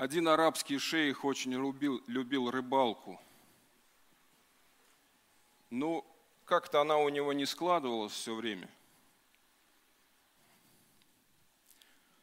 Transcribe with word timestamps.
Один 0.00 0.28
арабский 0.28 0.78
шейх 0.78 1.26
очень 1.26 1.52
любил, 1.52 2.02
любил 2.06 2.50
рыбалку. 2.50 3.20
Но 5.68 6.06
как-то 6.46 6.80
она 6.80 6.96
у 6.96 7.10
него 7.10 7.34
не 7.34 7.44
складывалась 7.44 8.12
все 8.12 8.34
время. 8.34 8.66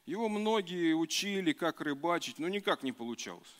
Его 0.07 0.27
многие 0.27 0.93
учили, 0.93 1.53
как 1.53 1.79
рыбачить, 1.79 2.39
но 2.39 2.49
никак 2.49 2.81
не 2.81 2.93
получалось. 2.93 3.55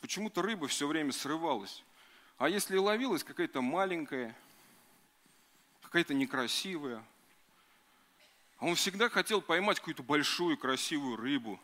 Почему-то 0.00 0.42
рыба 0.42 0.66
все 0.66 0.88
время 0.88 1.12
срывалась. 1.12 1.84
А 2.36 2.48
если 2.48 2.76
ловилась 2.76 3.22
какая-то 3.22 3.62
маленькая, 3.62 4.36
какая-то 5.82 6.14
некрасивая, 6.14 7.00
он 8.58 8.74
всегда 8.74 9.08
хотел 9.08 9.40
поймать 9.40 9.78
какую-то 9.78 10.02
большую 10.02 10.58
красивую 10.58 11.16
рыбу, 11.16 11.60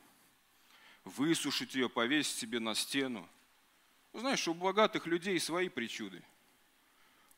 высушить 1.04 1.74
ее, 1.74 1.88
повесить 1.88 2.38
себе 2.38 2.60
на 2.60 2.74
стену. 2.74 3.28
Ну, 4.12 4.20
знаешь, 4.20 4.46
у 4.48 4.54
богатых 4.54 5.06
людей 5.06 5.38
свои 5.38 5.68
причуды. 5.68 6.22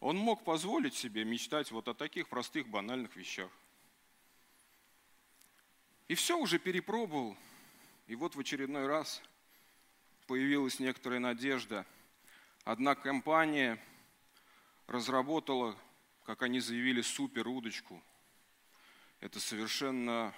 Он 0.00 0.16
мог 0.16 0.44
позволить 0.44 0.94
себе 0.94 1.24
мечтать 1.24 1.70
вот 1.70 1.88
о 1.88 1.94
таких 1.94 2.28
простых 2.28 2.68
банальных 2.68 3.14
вещах. 3.16 3.50
И 6.08 6.14
все 6.14 6.36
уже 6.38 6.58
перепробовал. 6.58 7.36
И 8.08 8.16
вот 8.16 8.34
в 8.34 8.40
очередной 8.40 8.86
раз– 8.86 9.22
появилась 10.26 10.78
некоторая 10.78 11.20
надежда. 11.20 11.84
Одна 12.64 12.94
компания 12.94 13.78
разработала, 14.86 15.76
как 16.24 16.42
они 16.42 16.60
заявили, 16.60 17.02
супер 17.02 17.48
удочку. 17.48 18.02
Это 19.20 19.40
совершенно 19.40 20.34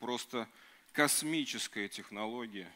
просто 0.00 0.48
космическая 0.92 1.88
технология. 1.88 2.70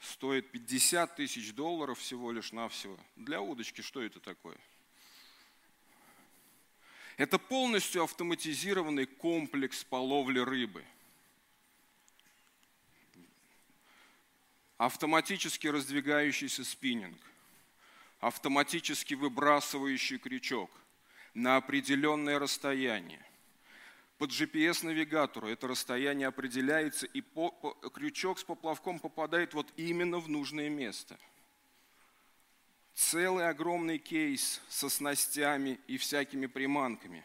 Стоит 0.00 0.50
50 0.50 1.16
тысяч 1.16 1.52
долларов 1.52 1.98
всего 1.98 2.32
лишь 2.32 2.52
навсего. 2.52 2.98
Для 3.16 3.40
удочки 3.40 3.80
что 3.80 4.02
это 4.02 4.20
такое? 4.20 4.58
Это 7.16 7.38
полностью 7.38 8.02
автоматизированный 8.02 9.06
комплекс 9.06 9.82
по 9.84 9.96
ловле 9.96 10.42
рыбы– 10.42 10.84
автоматически 14.78 15.66
раздвигающийся 15.68 16.64
спиннинг, 16.64 17.18
автоматически 18.20 19.14
выбрасывающий 19.14 20.18
крючок 20.18 20.70
на 21.34 21.56
определенное 21.56 22.38
расстояние. 22.38 23.24
Под 24.18 24.30
GPS-навигатору 24.30 25.48
это 25.48 25.68
расстояние 25.68 26.28
определяется, 26.28 27.06
и 27.06 27.20
по, 27.20 27.50
по, 27.50 27.72
крючок 27.90 28.38
с 28.38 28.44
поплавком 28.44 28.98
попадает 28.98 29.52
вот 29.52 29.72
именно 29.76 30.18
в 30.18 30.28
нужное 30.28 30.70
место. 30.70 31.18
Целый 32.94 33.46
огромный 33.48 33.98
кейс 33.98 34.62
со 34.68 34.88
снастями 34.88 35.78
и 35.86 35.98
всякими 35.98 36.46
приманками. 36.46 37.24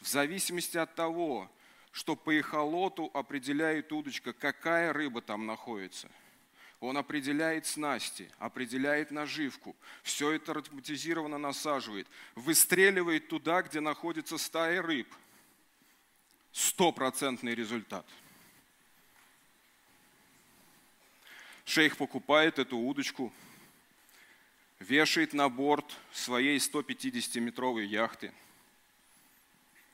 В 0.00 0.06
зависимости 0.06 0.76
от 0.76 0.94
того, 0.94 1.50
что 1.92 2.14
по 2.14 2.38
эхолоту 2.38 3.10
определяет 3.14 3.90
удочка, 3.92 4.34
какая 4.34 4.92
рыба 4.92 5.22
там 5.22 5.46
находится– 5.46 6.10
он 6.82 6.96
определяет 6.96 7.64
снасти, 7.64 8.28
определяет 8.40 9.12
наживку. 9.12 9.76
Все 10.02 10.32
это 10.32 10.50
автоматизированно 10.50 11.38
насаживает. 11.38 12.08
Выстреливает 12.34 13.28
туда, 13.28 13.62
где 13.62 13.78
находится 13.78 14.36
стая 14.36 14.82
рыб. 14.82 15.06
Стопроцентный 16.52 17.54
результат. 17.54 18.06
Шейх 21.64 21.96
покупает 21.96 22.58
эту 22.58 22.76
удочку, 22.76 23.32
вешает 24.78 25.32
на 25.32 25.48
борт 25.48 25.86
своей 26.12 26.58
150-метровой 26.58 27.86
яхты 27.86 28.32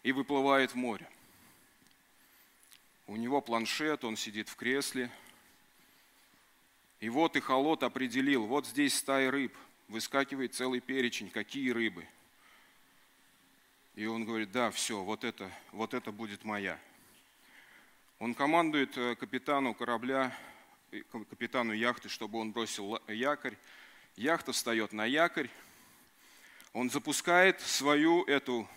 и 0.02 0.12
выплывает 0.12 0.72
в 0.72 0.74
море. 0.76 1.08
У 3.06 3.16
него 3.16 3.40
планшет, 3.40 4.04
он 4.04 4.16
сидит 4.16 4.48
в 4.48 4.56
кресле– 4.56 5.10
и 7.00 7.08
вот 7.08 7.36
и 7.36 7.40
холод 7.40 7.82
определил, 7.82 8.46
вот 8.46 8.66
здесь 8.66 8.96
стая 8.96 9.30
рыб, 9.30 9.56
выскакивает 9.86 10.54
целый 10.54 10.80
перечень, 10.80 11.30
какие 11.30 11.70
рыбы. 11.70 12.06
И 13.98 14.06
он 14.06 14.24
говорит, 14.24 14.52
да, 14.52 14.70
все, 14.70 15.02
вот 15.02 15.24
это, 15.24 15.50
вот 15.72 15.92
это 15.92 16.12
будет 16.12 16.44
моя. 16.44 16.78
Он 18.20 18.32
командует 18.32 18.96
э, 18.96 19.16
капитану 19.16 19.74
корабля, 19.74 20.32
э, 20.92 21.02
капитану 21.28 21.72
яхты, 21.72 22.08
чтобы 22.08 22.38
он 22.38 22.52
бросил 22.52 23.00
якорь. 23.08 23.56
Яхта 24.14 24.52
встает 24.52 24.92
на 24.92 25.04
якорь. 25.04 25.50
Он 26.72 26.90
запускает 26.90 27.60
свою 27.60 28.22
эту 28.26 28.68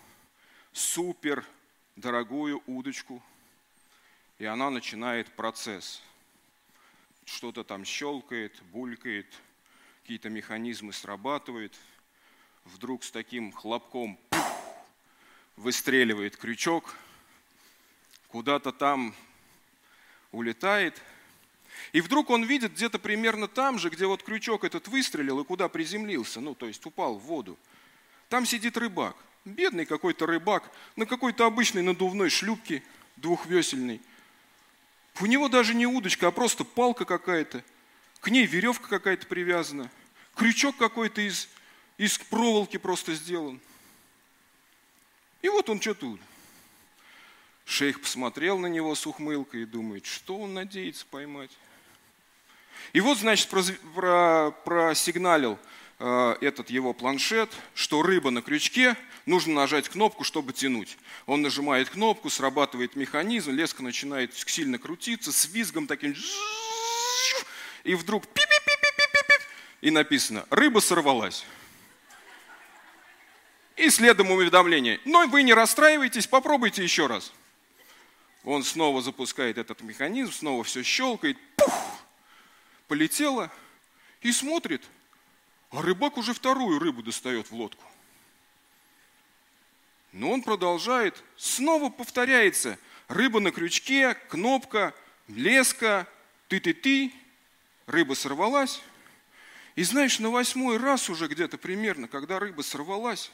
супер 0.72 1.46
дорогую 1.94 2.60
удочку, 2.66 3.22
и 4.40 4.44
она 4.44 4.70
начинает 4.70 5.30
процесс– 5.36 6.02
что-то 7.24 7.62
там 7.62 7.84
щелкает, 7.84 8.60
булькает, 8.72 9.32
какие-то 10.02 10.30
механизмы 10.30 10.92
срабатывают. 10.92 11.78
Вдруг 12.64 13.04
с 13.04 13.12
таким 13.12 13.52
хлопком 13.52 14.18
выстреливает 15.62 16.36
крючок, 16.36 16.94
куда-то 18.28 18.72
там 18.72 19.14
улетает. 20.30 21.00
И 21.92 22.00
вдруг 22.00 22.30
он 22.30 22.44
видит 22.44 22.72
где-то 22.72 22.98
примерно 22.98 23.48
там 23.48 23.78
же, 23.78 23.88
где 23.88 24.06
вот 24.06 24.22
крючок 24.22 24.64
этот 24.64 24.88
выстрелил 24.88 25.40
и 25.40 25.44
куда 25.44 25.68
приземлился, 25.68 26.40
ну 26.40 26.54
то 26.54 26.66
есть 26.66 26.84
упал 26.84 27.16
в 27.16 27.22
воду. 27.22 27.58
Там 28.28 28.44
сидит 28.44 28.76
рыбак, 28.76 29.16
бедный 29.44 29.86
какой-то 29.86 30.26
рыбак 30.26 30.70
на 30.96 31.06
какой-то 31.06 31.46
обычной 31.46 31.82
надувной 31.82 32.28
шлюпке 32.28 32.82
двухвесельной– 33.16 34.00
у 35.20 35.26
него 35.26 35.48
даже 35.48 35.74
не 35.74 35.86
удочка, 35.86 36.28
а 36.28 36.30
просто 36.30 36.64
палка 36.64 37.04
какая-то. 37.04 37.62
К 38.20 38.28
ней 38.28 38.46
веревка 38.46 38.88
какая-то 38.88 39.26
привязана. 39.26 39.90
Крючок 40.34 40.76
какой-то 40.76 41.20
из, 41.20 41.48
из 41.98 42.18
проволоки 42.18 42.76
просто 42.76 43.14
сделан. 43.14 43.60
И 45.42 45.48
вот 45.48 45.68
он 45.68 45.80
что 45.80 45.94
тут. 45.94 46.20
Шейх 47.64 48.00
посмотрел 48.00 48.58
на 48.58 48.66
него 48.66 48.94
с 48.94 49.04
ухмылкой 49.06 49.62
и 49.62 49.66
думает, 49.66 50.06
что 50.06 50.38
он 50.38 50.54
надеется 50.54 51.04
поймать. 51.10 51.50
И 52.92 53.00
вот, 53.00 53.18
значит, 53.18 53.48
просигналил 53.48 55.58
Э, 56.04 56.34
этот 56.40 56.68
его 56.68 56.94
планшет, 56.94 57.48
что 57.74 58.02
рыба 58.02 58.30
на 58.30 58.42
крючке, 58.42 58.96
нужно 59.24 59.54
нажать 59.54 59.88
кнопку, 59.88 60.24
чтобы 60.24 60.52
тянуть. 60.52 60.98
Он 61.26 61.42
нажимает 61.42 61.90
кнопку, 61.90 62.28
срабатывает 62.28 62.96
механизм, 62.96 63.52
леска 63.52 63.84
начинает 63.84 64.34
сильно 64.34 64.78
крутиться, 64.78 65.30
с 65.30 65.46
визгом 65.46 65.86
таким, 65.86 66.16
и 67.84 67.94
вдруг 67.94 68.24
и 69.80 69.92
написано, 69.92 70.44
рыба 70.50 70.80
сорвалась. 70.80 71.44
И 73.82 73.90
следом 73.90 74.30
уведомление, 74.30 75.00
но 75.04 75.26
вы 75.26 75.42
не 75.42 75.54
расстраивайтесь, 75.54 76.26
попробуйте 76.26 76.82
еще 76.82 77.06
раз. 77.06 77.32
Он 78.44 78.64
снова 78.64 79.02
запускает 79.02 79.58
этот 79.58 79.82
механизм, 79.82 80.32
снова 80.32 80.64
все 80.64 80.82
щелкает, 80.82 81.36
пух, 81.56 81.72
полетело 82.88 83.50
и 84.22 84.32
смотрит– 84.32 84.82
а 85.72 85.80
рыбак 85.80 86.18
уже 86.18 86.34
вторую 86.34 86.78
рыбу 86.78 87.02
достает 87.02 87.50
в 87.50 87.54
лодку. 87.54 87.82
Но 90.12 90.30
он 90.30 90.42
продолжает, 90.42 91.24
снова 91.36 91.88
повторяется. 91.88 92.78
Рыба 93.08 93.40
на 93.40 93.50
крючке, 93.50 94.14
кнопка, 94.28 94.94
леска, 95.28 96.06
ты-ты-ты, 96.48 97.12
рыба 97.86 98.12
сорвалась. 98.12 98.82
И 99.76 99.82
знаешь, 99.82 100.18
на 100.18 100.28
восьмой 100.28 100.76
раз 100.76 101.08
уже 101.08 101.26
где-то 101.26 101.56
примерно, 101.56 102.06
когда 102.06 102.38
рыба 102.38 102.60
сорвалась, 102.60 103.32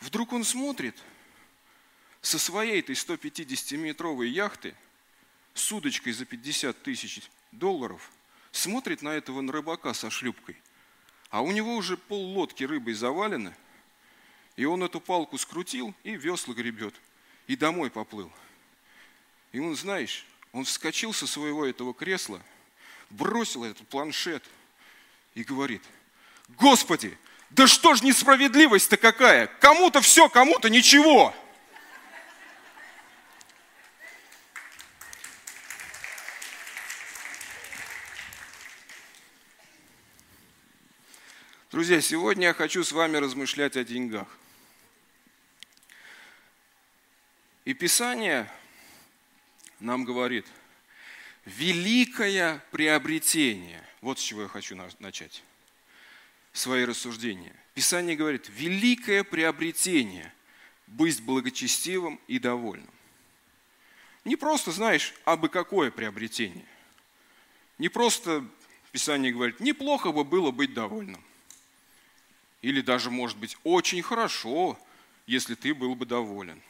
вдруг 0.00 0.32
он 0.32 0.44
смотрит 0.44 0.96
со 2.20 2.38
своей 2.38 2.80
этой 2.80 2.94
150-метровой 2.94 4.28
яхты 4.28 4.74
с 5.54 5.70
удочкой 5.72 6.12
за 6.12 6.24
50 6.24 6.82
тысяч 6.82 7.22
долларов, 7.52 8.10
смотрит 8.52 9.02
на 9.02 9.10
этого 9.10 9.40
рыбака 9.52 9.94
со 9.94 10.10
шлюпкой 10.10 10.56
а 11.30 11.42
у 11.42 11.50
него 11.50 11.74
уже 11.74 11.96
пол 11.96 12.32
лодки 12.32 12.64
рыбой 12.64 12.94
завалено, 12.94 13.54
и 14.56 14.64
он 14.64 14.82
эту 14.82 15.00
палку 15.00 15.38
скрутил 15.38 15.94
и 16.02 16.16
весла 16.16 16.54
гребет, 16.54 16.94
и 17.46 17.56
домой 17.56 17.90
поплыл. 17.90 18.32
И 19.52 19.58
он, 19.58 19.76
знаешь, 19.76 20.24
он 20.52 20.64
вскочил 20.64 21.12
со 21.12 21.26
своего 21.26 21.66
этого 21.66 21.92
кресла, 21.94 22.42
бросил 23.10 23.64
этот 23.64 23.86
планшет 23.88 24.42
и 25.34 25.42
говорит, 25.42 25.82
Господи, 26.48 27.18
да 27.50 27.66
что 27.66 27.94
ж 27.94 28.02
несправедливость-то 28.02 28.96
какая? 28.96 29.46
Кому-то 29.46 30.00
все, 30.00 30.28
кому-то 30.28 30.68
ничего. 30.68 31.34
Друзья, 41.70 42.00
сегодня 42.00 42.48
я 42.48 42.54
хочу 42.54 42.82
с 42.82 42.90
вами 42.90 43.18
размышлять 43.18 43.76
о 43.76 43.84
деньгах. 43.84 44.26
И 47.66 47.74
Писание 47.74 48.50
нам 49.80 50.04
говорит, 50.04 50.46
великое 51.44 52.64
приобретение. 52.70 53.86
Вот 54.00 54.18
с 54.18 54.22
чего 54.22 54.42
я 54.42 54.48
хочу 54.48 54.74
начать 55.00 55.42
свои 56.56 56.84
рассуждения. 56.84 57.54
Писание 57.74 58.16
говорит, 58.16 58.48
великое 58.48 59.24
приобретение– 59.24 60.32
быть 60.86 61.20
благочестивым 61.22 62.20
и 62.26 62.38
довольным. 62.38 62.88
Не 64.24 64.36
просто, 64.36 64.72
знаешь, 64.72 65.14
а 65.24 65.36
бы 65.36 65.48
какое 65.48 65.90
приобретение. 65.90 66.66
Не 67.78 67.88
просто, 67.88 68.44
Писание 68.92 69.32
говорит, 69.32 69.60
неплохо 69.60 70.12
бы 70.12 70.24
было 70.24 70.50
быть 70.50 70.74
довольным. 70.74 71.22
Или 72.62 72.80
даже, 72.80 73.10
может 73.10 73.36
быть, 73.36 73.56
очень 73.62 74.02
хорошо, 74.02 74.78
если 75.26 75.54
ты 75.54 75.74
был 75.74 75.94
бы 75.94 76.06
доволен. 76.06 76.60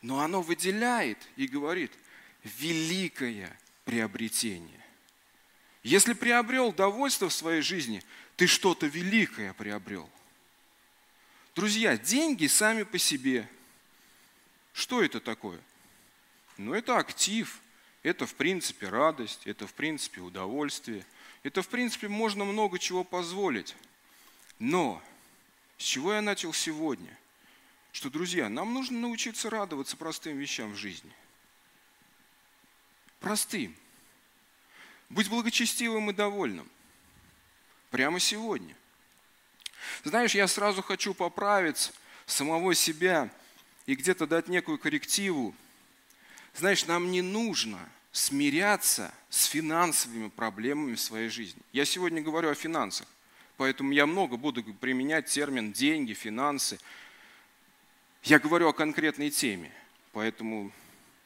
Но 0.00 0.20
оно 0.20 0.42
выделяет 0.42 1.18
и 1.36 1.46
говорит, 1.46 1.92
великое 2.44 3.56
приобретение. 3.84 4.84
Если 5.82 6.12
приобрел 6.12 6.72
довольство 6.72 7.28
в 7.28 7.32
своей 7.32 7.62
жизни, 7.62 8.02
ты 8.36 8.46
что-то 8.46 8.86
великое 8.86 9.52
приобрел. 9.52 10.08
Друзья, 11.54 11.96
деньги 11.96 12.46
сами 12.46 12.82
по 12.82 12.98
себе. 12.98 13.48
Что 14.72 15.02
это 15.02 15.20
такое? 15.20 15.60
Ну, 16.56 16.74
это 16.74 16.98
актив, 16.98 17.60
это 18.02 18.26
в 18.26 18.34
принципе 18.34 18.88
радость, 18.88 19.46
это 19.46 19.66
в 19.66 19.74
принципе 19.74 20.20
удовольствие, 20.20 21.04
это 21.42 21.62
в 21.62 21.68
принципе 21.68 22.08
можно 22.08 22.44
много 22.44 22.78
чего 22.78 23.04
позволить. 23.04 23.76
Но 24.58 25.02
с 25.78 25.84
чего 25.84 26.14
я 26.14 26.20
начал 26.20 26.52
сегодня? 26.52 27.16
Что, 27.92 28.10
друзья, 28.10 28.48
нам 28.48 28.74
нужно 28.74 28.98
научиться 28.98 29.50
радоваться 29.50 29.96
простым 29.96 30.36
вещам 30.36 30.72
в 30.72 30.76
жизни. 30.76 31.12
Простым. 33.20 33.74
Быть 35.08 35.28
благочестивым 35.28 36.10
и 36.10 36.12
довольным. 36.12 36.68
Прямо 37.90 38.20
сегодня. 38.20 38.76
Знаешь, 40.04 40.34
я 40.34 40.46
сразу 40.46 40.82
хочу 40.82 41.14
поправить 41.14 41.92
самого 42.26 42.74
себя 42.74 43.30
и 43.86 43.94
где-то 43.94 44.26
дать 44.26 44.48
некую 44.48 44.78
коррективу. 44.78 45.54
Знаешь, 46.54 46.86
нам 46.86 47.10
не 47.10 47.22
нужно 47.22 47.78
смиряться 48.12 49.12
с 49.30 49.44
финансовыми 49.44 50.28
проблемами 50.28 50.94
в 50.94 51.00
своей 51.00 51.28
жизни. 51.28 51.60
Я 51.72 51.84
сегодня 51.84 52.20
говорю 52.20 52.50
о 52.50 52.54
финансах, 52.54 53.06
поэтому 53.56 53.92
я 53.92 54.06
много 54.06 54.36
буду 54.36 54.62
применять 54.62 55.26
термин 55.26 55.72
деньги, 55.72 56.12
финансы. 56.12 56.78
Я 58.24 58.38
говорю 58.38 58.68
о 58.68 58.72
конкретной 58.72 59.30
теме, 59.30 59.72
поэтому 60.12 60.72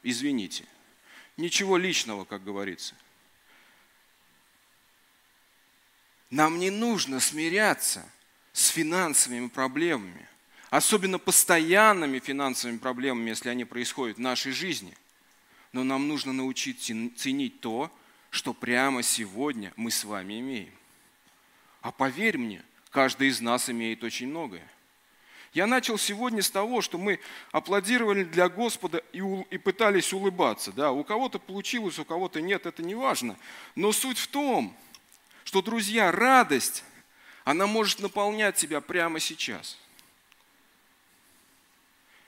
извините. 0.03 0.65
Ничего 1.35 1.77
личного, 1.77 2.25
как 2.25 2.43
говорится. 2.43 2.95
Нам 6.33 6.57
не 6.57 6.71
нужно 6.71 7.19
смиряться 7.19 8.03
с 8.53 8.69
финансовыми 8.69 9.49
проблемами, 9.49 10.27
особенно 10.71 11.19
постоянными 11.19 12.17
финансовыми 12.17 12.79
проблемами, 12.79 13.29
если 13.29 13.49
они 13.49 13.65
происходят 13.65 14.17
в 14.17 14.21
нашей 14.21 14.51
жизни. 14.51 14.97
Но 15.73 15.83
нам 15.83 16.07
нужно 16.07 16.33
научиться 16.33 16.91
ценить 17.15 17.59
то, 17.59 17.91
что 18.31 18.55
прямо 18.55 19.03
сегодня 19.03 19.73
мы 19.75 19.91
с 19.91 20.03
вами 20.03 20.39
имеем. 20.39 20.73
А 21.81 21.91
поверь 21.91 22.39
мне, 22.39 22.63
каждый 22.89 23.27
из 23.27 23.39
нас 23.39 23.69
имеет 23.69 24.03
очень 24.03 24.27
многое. 24.27 24.67
Я 25.53 25.67
начал 25.67 25.99
сегодня 25.99 26.41
с 26.41 26.49
того, 26.49 26.81
что 26.81 26.97
мы 26.97 27.19
аплодировали 27.51 28.23
для 28.23 28.49
Господа 28.49 29.03
и, 29.13 29.21
у, 29.21 29.43
и 29.51 29.59
пытались 29.59 30.11
улыбаться. 30.13 30.71
Да, 30.71 30.93
у 30.93 31.03
кого-то 31.03 31.37
получилось, 31.37 31.99
у 31.99 32.05
кого-то 32.05 32.41
нет, 32.41 32.65
это 32.65 32.81
не 32.81 32.95
важно. 32.95 33.37
Но 33.75 33.91
суть 33.91 34.17
в 34.17 34.25
том, 34.29 34.75
что, 35.43 35.61
друзья, 35.61 36.11
радость, 36.11 36.83
она 37.43 37.67
может 37.67 37.99
наполнять 37.99 38.55
тебя 38.55 38.81
прямо 38.81 39.19
сейчас. 39.19 39.77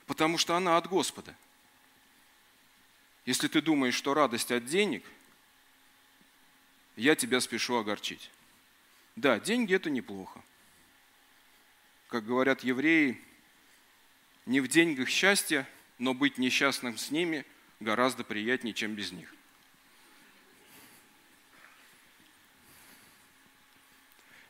Потому 0.06 0.38
что 0.38 0.56
она 0.56 0.78
от 0.78 0.88
Господа. 0.88 1.36
Если 3.26 3.48
ты 3.48 3.62
думаешь, 3.62 3.96
что 3.96 4.14
радость 4.14 4.52
от 4.52 4.66
денег, 4.66 5.04
я 6.96 7.16
тебя 7.16 7.42
спешу 7.42 7.76
огорчить. 7.78 8.30
Да, 9.16 9.40
деньги 9.40 9.74
это 9.74 9.90
неплохо. 9.90 10.42
Как 12.08 12.26
говорят 12.26 12.64
евреи, 12.64 13.22
не 14.46 14.62
в 14.62 14.68
деньгах 14.68 15.10
счастье, 15.10 15.68
но 15.98 16.14
быть 16.14 16.38
несчастным 16.38 16.98
с 16.98 17.10
ними 17.10 17.46
гораздо 17.80 18.24
приятнее, 18.24 18.74
чем 18.74 18.94
без 18.94 19.12
них. 19.12 19.34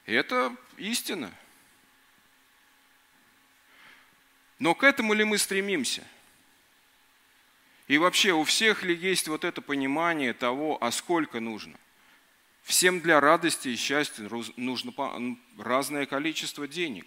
Это 0.05 0.55
истина. 0.77 1.33
Но 4.59 4.75
к 4.75 4.83
этому 4.83 5.13
ли 5.13 5.23
мы 5.23 5.37
стремимся? 5.37 6.03
И 7.87 7.97
вообще, 7.97 8.31
у 8.33 8.43
всех 8.43 8.83
ли 8.83 8.95
есть 8.95 9.27
вот 9.27 9.43
это 9.43 9.61
понимание 9.61 10.33
того, 10.33 10.77
а 10.81 10.91
сколько 10.91 11.39
нужно? 11.39 11.77
Всем 12.63 12.99
для 12.99 13.19
радости 13.19 13.67
и 13.67 13.75
счастья 13.75 14.27
нужно 14.57 15.37
разное 15.57 16.05
количество 16.05 16.67
денег. 16.67 17.05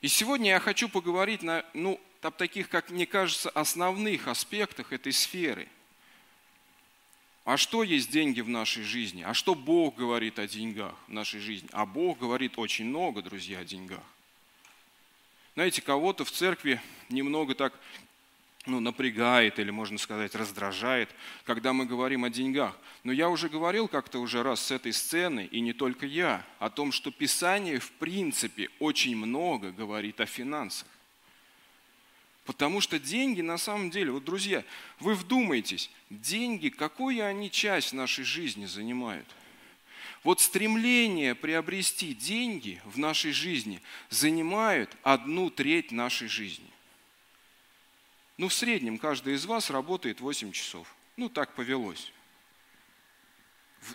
И 0.00 0.08
сегодня 0.08 0.50
я 0.50 0.60
хочу 0.60 0.88
поговорить 0.88 1.42
на, 1.42 1.64
ну, 1.74 2.00
об 2.22 2.36
таких, 2.36 2.68
как 2.68 2.90
мне 2.90 3.06
кажется, 3.06 3.50
основных 3.50 4.28
аспектах 4.28 4.92
этой 4.92 5.12
сферы– 5.12 5.68
а 7.48 7.56
что 7.56 7.82
есть 7.82 8.10
деньги 8.10 8.42
в 8.42 8.48
нашей 8.50 8.82
жизни? 8.82 9.22
А 9.22 9.32
что 9.32 9.54
Бог 9.54 9.96
говорит 9.96 10.38
о 10.38 10.46
деньгах 10.46 10.94
в 11.06 11.12
нашей 11.14 11.40
жизни? 11.40 11.66
А 11.72 11.86
Бог 11.86 12.18
говорит 12.18 12.58
очень 12.58 12.84
много, 12.84 13.22
друзья, 13.22 13.60
о 13.60 13.64
деньгах. 13.64 14.02
Знаете, 15.54 15.80
кого-то 15.80 16.26
в 16.26 16.30
церкви 16.30 16.78
немного 17.08 17.54
так 17.54 17.72
ну, 18.66 18.80
напрягает 18.80 19.58
или, 19.58 19.70
можно 19.70 19.96
сказать, 19.96 20.34
раздражает, 20.34 21.08
когда 21.44 21.72
мы 21.72 21.86
говорим 21.86 22.24
о 22.24 22.28
деньгах. 22.28 22.76
Но 23.02 23.12
я 23.12 23.30
уже 23.30 23.48
говорил 23.48 23.88
как-то 23.88 24.18
уже 24.18 24.42
раз 24.42 24.60
с 24.60 24.70
этой 24.70 24.92
сцены, 24.92 25.48
и 25.50 25.62
не 25.62 25.72
только 25.72 26.04
я, 26.04 26.44
о 26.58 26.68
том, 26.68 26.92
что 26.92 27.10
Писание 27.10 27.78
в 27.78 27.92
принципе 27.92 28.68
очень 28.78 29.16
много 29.16 29.70
говорит 29.70 30.20
о 30.20 30.26
финансах. 30.26 30.86
Потому 32.48 32.80
что 32.80 32.98
деньги 32.98 33.42
на 33.42 33.58
самом 33.58 33.90
деле, 33.90 34.10
вот, 34.10 34.24
друзья, 34.24 34.64
вы 35.00 35.14
вдумайтесь, 35.14 35.90
деньги, 36.08 36.70
какую 36.70 37.22
они 37.22 37.50
часть 37.50 37.92
нашей 37.92 38.24
жизни 38.24 38.64
занимают? 38.64 39.28
Вот 40.24 40.40
стремление 40.40 41.34
приобрести 41.34 42.14
деньги 42.14 42.80
в 42.86 42.98
нашей 42.98 43.32
жизни 43.32 43.82
занимают 44.08 44.96
одну 45.02 45.50
треть 45.50 45.92
нашей 45.92 46.28
жизни. 46.28 46.70
Ну, 48.38 48.48
в 48.48 48.54
среднем 48.54 48.96
каждый 48.96 49.34
из 49.34 49.44
вас 49.44 49.68
работает 49.68 50.22
8 50.22 50.50
часов. 50.52 50.96
Ну, 51.18 51.28
так 51.28 51.54
повелось. 51.54 52.10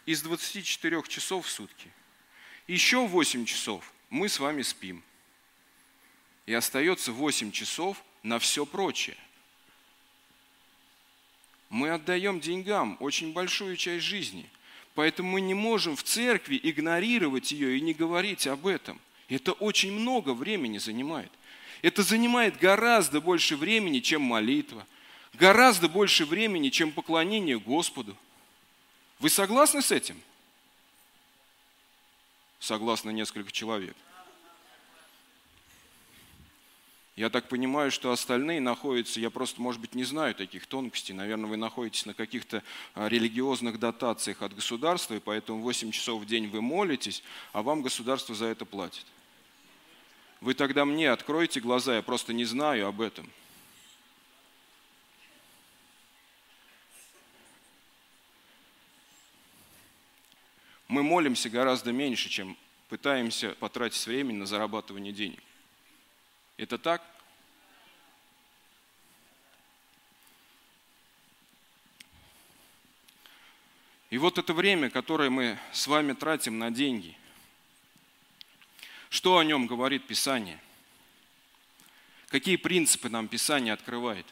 Из 0.05 0.21
24 0.21 1.01
часов 1.07 1.47
в 1.47 1.49
сутки. 1.49 1.89
Еще 2.67 3.03
8 3.07 3.45
часов 3.45 3.91
мы 4.11 4.29
с 4.29 4.39
вами 4.39 4.61
спим. 4.61 5.01
И 6.45 6.53
остается 6.53 7.11
8 7.11 7.51
часов 7.51 8.03
на 8.23 8.39
все 8.39 8.65
прочее. 8.65 9.17
Мы 11.69 11.89
отдаем 11.89 12.39
деньгам 12.39 12.97
очень 12.99 13.33
большую 13.33 13.77
часть 13.77 14.05
жизни, 14.05 14.49
поэтому 14.95 15.31
мы 15.31 15.41
не 15.41 15.53
можем 15.53 15.95
в 15.95 16.03
церкви 16.03 16.59
игнорировать 16.61 17.51
ее 17.51 17.77
и 17.77 17.81
не 17.81 17.93
говорить 17.93 18.47
об 18.47 18.67
этом. 18.67 18.99
Это 19.27 19.53
очень 19.53 19.91
много 19.91 20.33
времени 20.33 20.77
занимает. 20.77 21.31
Это 21.81 22.01
занимает 22.03 22.57
гораздо 22.57 23.19
больше 23.19 23.57
времени, 23.57 23.99
чем 23.99 24.21
молитва, 24.21 24.87
гораздо 25.33 25.89
больше 25.89 26.25
времени, 26.25 26.69
чем 26.69 26.91
поклонение 26.91 27.59
Господу. 27.59 28.15
Вы 29.19 29.29
согласны 29.29 29.81
с 29.81 29.91
этим? 29.91 30.21
Согласно 32.59 33.09
несколько 33.09 33.51
человек. 33.51 33.97
Я 37.15 37.29
так 37.29 37.47
понимаю, 37.47 37.91
что 37.91 38.11
остальные 38.11 38.59
находятся, 38.59 39.19
я 39.19 39.29
просто, 39.29 39.61
может 39.61 39.79
быть, 39.79 39.93
не 39.93 40.03
знаю 40.03 40.33
таких 40.33 40.65
тонкостей, 40.65 41.13
наверное, 41.13 41.47
вы 41.47 41.57
находитесь 41.57 42.07
на 42.07 42.15
каких-то 42.15 42.63
а, 42.95 43.07
религиозных 43.07 43.79
дотациях 43.79 44.41
от 44.41 44.55
государства, 44.55 45.13
и 45.13 45.19
поэтому 45.19 45.61
8 45.61 45.91
часов 45.91 46.21
в 46.21 46.25
день 46.25 46.47
вы 46.47 46.61
молитесь, 46.61 47.21
а 47.51 47.61
вам 47.61 47.83
государство 47.83 48.33
за 48.33 48.47
это 48.47 48.65
платит. 48.65 49.05
Вы 50.41 50.55
тогда 50.55 50.85
мне 50.85 51.11
откройте 51.11 51.59
глаза, 51.59 51.95
я 51.97 52.01
просто 52.01 52.33
не 52.33 52.45
знаю 52.45 52.87
об 52.87 52.99
этом. 52.99 53.29
мы 60.93 61.01
молимся 61.01 61.49
гораздо 61.49 61.91
меньше, 61.91 62.29
чем 62.29 62.55
пытаемся 62.87 63.55
потратить 63.59 64.05
время 64.05 64.35
на 64.35 64.45
зарабатывание 64.45 65.11
денег. 65.11 65.41
Это 66.57 66.77
так? 66.77 67.01
И 74.09 74.17
вот 74.19 74.37
это 74.37 74.53
время, 74.53 74.91
которое 74.91 75.31
мы 75.31 75.57
с 75.71 75.87
вами 75.87 76.13
тратим 76.13 76.59
на 76.59 76.69
деньги, 76.69 77.17
что 79.09 79.39
о 79.39 79.43
нем 79.43 79.65
говорит 79.65 80.05
Писание? 80.05 80.61
Какие 82.27 82.57
принципы 82.57 83.09
нам 83.09 83.27
Писание 83.27 83.73
открывает? 83.73 84.25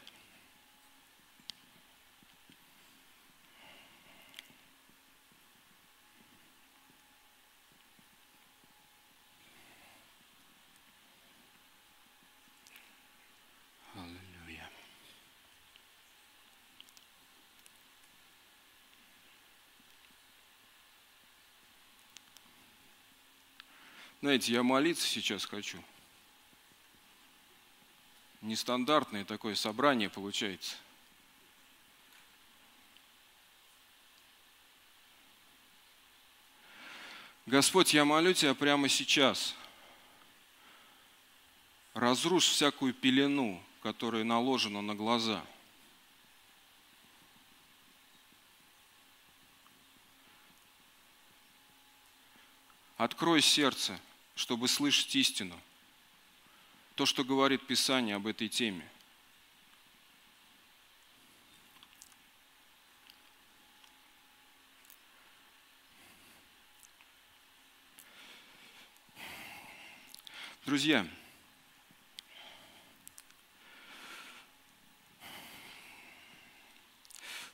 Знаете, 24.22 24.52
я 24.52 24.62
молиться 24.62 25.04
сейчас 25.04 25.44
хочу. 25.44 25.82
Нестандартное 28.40 29.24
такое 29.24 29.56
собрание 29.56 30.08
получается. 30.08 30.76
Господь, 37.46 37.94
я 37.94 38.04
молю 38.04 38.32
Тебя 38.32 38.54
прямо 38.54 38.88
сейчас. 38.88 39.56
Разрушь 41.92 42.46
всякую 42.46 42.94
пелену, 42.94 43.60
которая 43.82 44.22
наложена 44.22 44.82
на 44.82 44.94
глаза. 44.94 45.44
Открой 52.96 53.42
сердце– 53.42 53.98
чтобы 54.34 54.68
слышать 54.68 55.14
истину. 55.14 55.58
То, 56.94 57.06
что 57.06 57.24
говорит 57.24 57.66
Писание 57.66 58.16
об 58.16 58.26
этой 58.26 58.48
теме. 58.48 58.88
Друзья, 70.64 71.06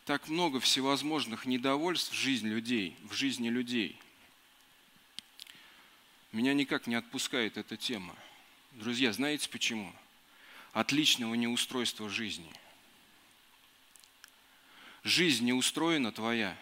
так 0.05 0.29
много 0.29 0.61
всевозможных 0.61 1.47
недовольств 1.47 2.13
в 2.13 2.15
жизни 2.15 2.49
людей, 2.49 2.97
в 3.05 3.15
жизни 3.15 3.49
людей– 3.49 3.99
меня 6.33 6.55
никак 6.55 6.87
не 6.87 6.95
отпускает 6.95 7.57
эта 7.57 7.77
тема. 7.77 8.15
Друзья, 8.73 9.13
знаете 9.13 9.49
почему? 9.49 9.93
От 10.73 10.93
личного 10.93 11.35
неустройства 11.35 12.09
жизни. 12.09 12.53
Жизнь 15.05 15.45
не 15.45 15.53
устроена 15.53 16.13
твоя. 16.13 16.57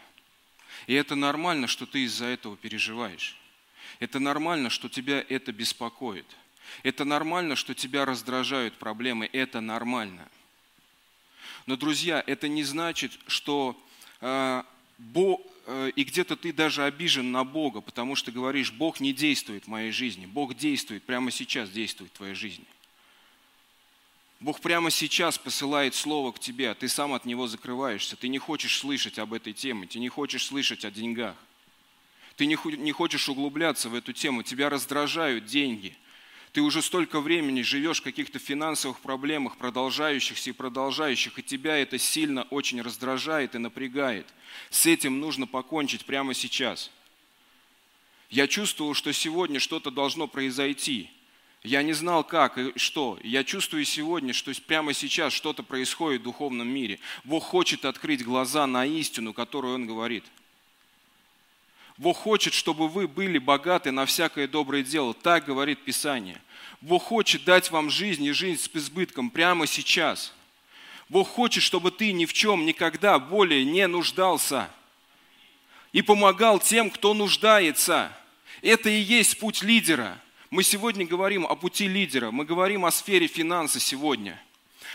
И 0.86 0.94
это 0.94 1.14
нормально, 1.16 1.66
что 1.66 1.86
ты 1.86 2.04
из-за 2.04 2.26
этого 2.26 2.56
переживаешь. 2.56 3.36
Это 3.98 4.20
нормально, 4.20 4.70
что 4.70 4.88
тебя 4.88 5.24
это 5.28 5.52
беспокоит. 5.52 6.26
Это 6.82 7.04
нормально, 7.04 7.56
что 7.56 7.74
тебя 7.74 8.04
раздражают 8.04 8.78
проблемы. 8.78 9.28
Это 9.32 9.60
нормально. 9.60 10.28
Но, 11.66 11.76
друзья, 11.76 12.22
это 12.26 12.46
не 12.46 12.62
значит, 12.62 13.18
что 13.26 13.80
э, 14.20 14.62
Бог, 14.98 15.40
Э, 15.40 15.55
и 15.66 16.04
где-то 16.04 16.36
ты 16.36 16.52
даже 16.52 16.84
обижен 16.84 17.32
на 17.32 17.44
Бога, 17.44 17.80
потому 17.80 18.14
что 18.14 18.30
говоришь, 18.30 18.72
Бог 18.72 19.00
не 19.00 19.12
действует 19.12 19.64
в 19.64 19.68
моей 19.68 19.90
жизни. 19.90 20.26
Бог 20.26 20.54
действует, 20.54 21.02
прямо 21.02 21.30
сейчас 21.30 21.70
действует 21.70 22.12
в 22.12 22.16
твоей 22.16 22.34
жизни. 22.34 22.64
Бог 24.38 24.60
прямо 24.60 24.90
сейчас 24.90 25.38
посылает 25.38 25.94
слово 25.94 26.30
к 26.32 26.38
тебе, 26.38 26.70
а 26.70 26.74
ты 26.74 26.88
сам 26.88 27.14
от 27.14 27.24
него 27.24 27.46
закрываешься. 27.46 28.16
Ты 28.16 28.28
не 28.28 28.38
хочешь 28.38 28.78
слышать 28.78 29.18
об 29.18 29.32
этой 29.32 29.54
теме, 29.54 29.86
ты 29.86 29.98
не 29.98 30.08
хочешь 30.08 30.44
слышать 30.44 30.84
о 30.84 30.90
деньгах. 30.90 31.36
Ты 32.36 32.46
не 32.46 32.92
хочешь 32.92 33.28
углубляться 33.28 33.88
в 33.88 33.94
эту 33.94 34.12
тему, 34.12 34.42
тебя 34.42 34.70
раздражают 34.70 35.46
деньги– 35.46 35.96
ты 36.56 36.62
уже 36.62 36.80
столько 36.80 37.20
времени 37.20 37.60
живешь 37.60 38.00
в 38.00 38.02
каких-то 38.02 38.38
финансовых 38.38 39.00
проблемах, 39.00 39.58
продолжающихся 39.58 40.48
и 40.48 40.54
продолжающих, 40.54 41.38
и 41.38 41.42
тебя 41.42 41.76
это 41.76 41.98
сильно 41.98 42.44
очень 42.44 42.80
раздражает 42.80 43.54
и 43.54 43.58
напрягает. 43.58 44.26
С 44.70 44.86
этим 44.86 45.20
нужно 45.20 45.46
покончить 45.46 46.06
прямо 46.06 46.32
сейчас. 46.32 46.90
Я 48.30 48.46
чувствовал, 48.46 48.94
что 48.94 49.12
сегодня 49.12 49.60
что-то 49.60 49.90
должно 49.90 50.28
произойти. 50.28 51.10
Я 51.62 51.82
не 51.82 51.92
знал, 51.92 52.24
как 52.24 52.56
и 52.56 52.72
что. 52.78 53.18
Я 53.22 53.44
чувствую 53.44 53.84
сегодня, 53.84 54.32
что 54.32 54.50
прямо 54.66 54.94
сейчас 54.94 55.34
что-то 55.34 55.62
происходит 55.62 56.22
в 56.22 56.24
духовном 56.24 56.68
мире. 56.68 57.00
Бог 57.24 57.44
хочет 57.44 57.84
открыть 57.84 58.24
глаза 58.24 58.66
на 58.66 58.86
истину, 58.86 59.34
которую 59.34 59.74
Он 59.74 59.86
говорит– 59.86 60.24
Бог 61.98 62.18
хочет, 62.18 62.52
чтобы 62.52 62.88
вы 62.88 63.08
были 63.08 63.38
богаты 63.38 63.90
на 63.90 64.04
всякое 64.04 64.46
доброе 64.46 64.82
дело. 64.82 65.14
Так 65.14 65.46
говорит 65.46 65.82
Писание. 65.84 66.40
Бог 66.80 67.04
хочет 67.04 67.44
дать 67.44 67.70
вам 67.70 67.88
жизнь 67.88 68.24
и 68.24 68.32
жизнь 68.32 68.60
с 68.60 68.70
избытком 68.76 69.30
прямо 69.30 69.66
сейчас. 69.66 70.34
Бог 71.08 71.28
хочет, 71.28 71.62
чтобы 71.62 71.90
ты 71.90 72.12
ни 72.12 72.26
в 72.26 72.32
чем 72.32 72.66
никогда 72.66 73.18
более 73.18 73.64
не 73.64 73.86
нуждался 73.86 74.68
и 75.92 76.02
помогал 76.02 76.58
тем, 76.58 76.90
кто 76.90 77.14
нуждается. 77.14 78.12
Это 78.60 78.90
и 78.90 79.00
есть 79.00 79.38
путь 79.38 79.62
лидера. 79.62 80.20
Мы 80.50 80.62
сегодня 80.62 81.06
говорим 81.06 81.46
о 81.46 81.54
пути 81.54 81.88
лидера, 81.88 82.30
мы 82.30 82.44
говорим 82.44 82.84
о 82.84 82.90
сфере 82.90 83.26
финанса 83.26 83.80
сегодня. 83.80 84.40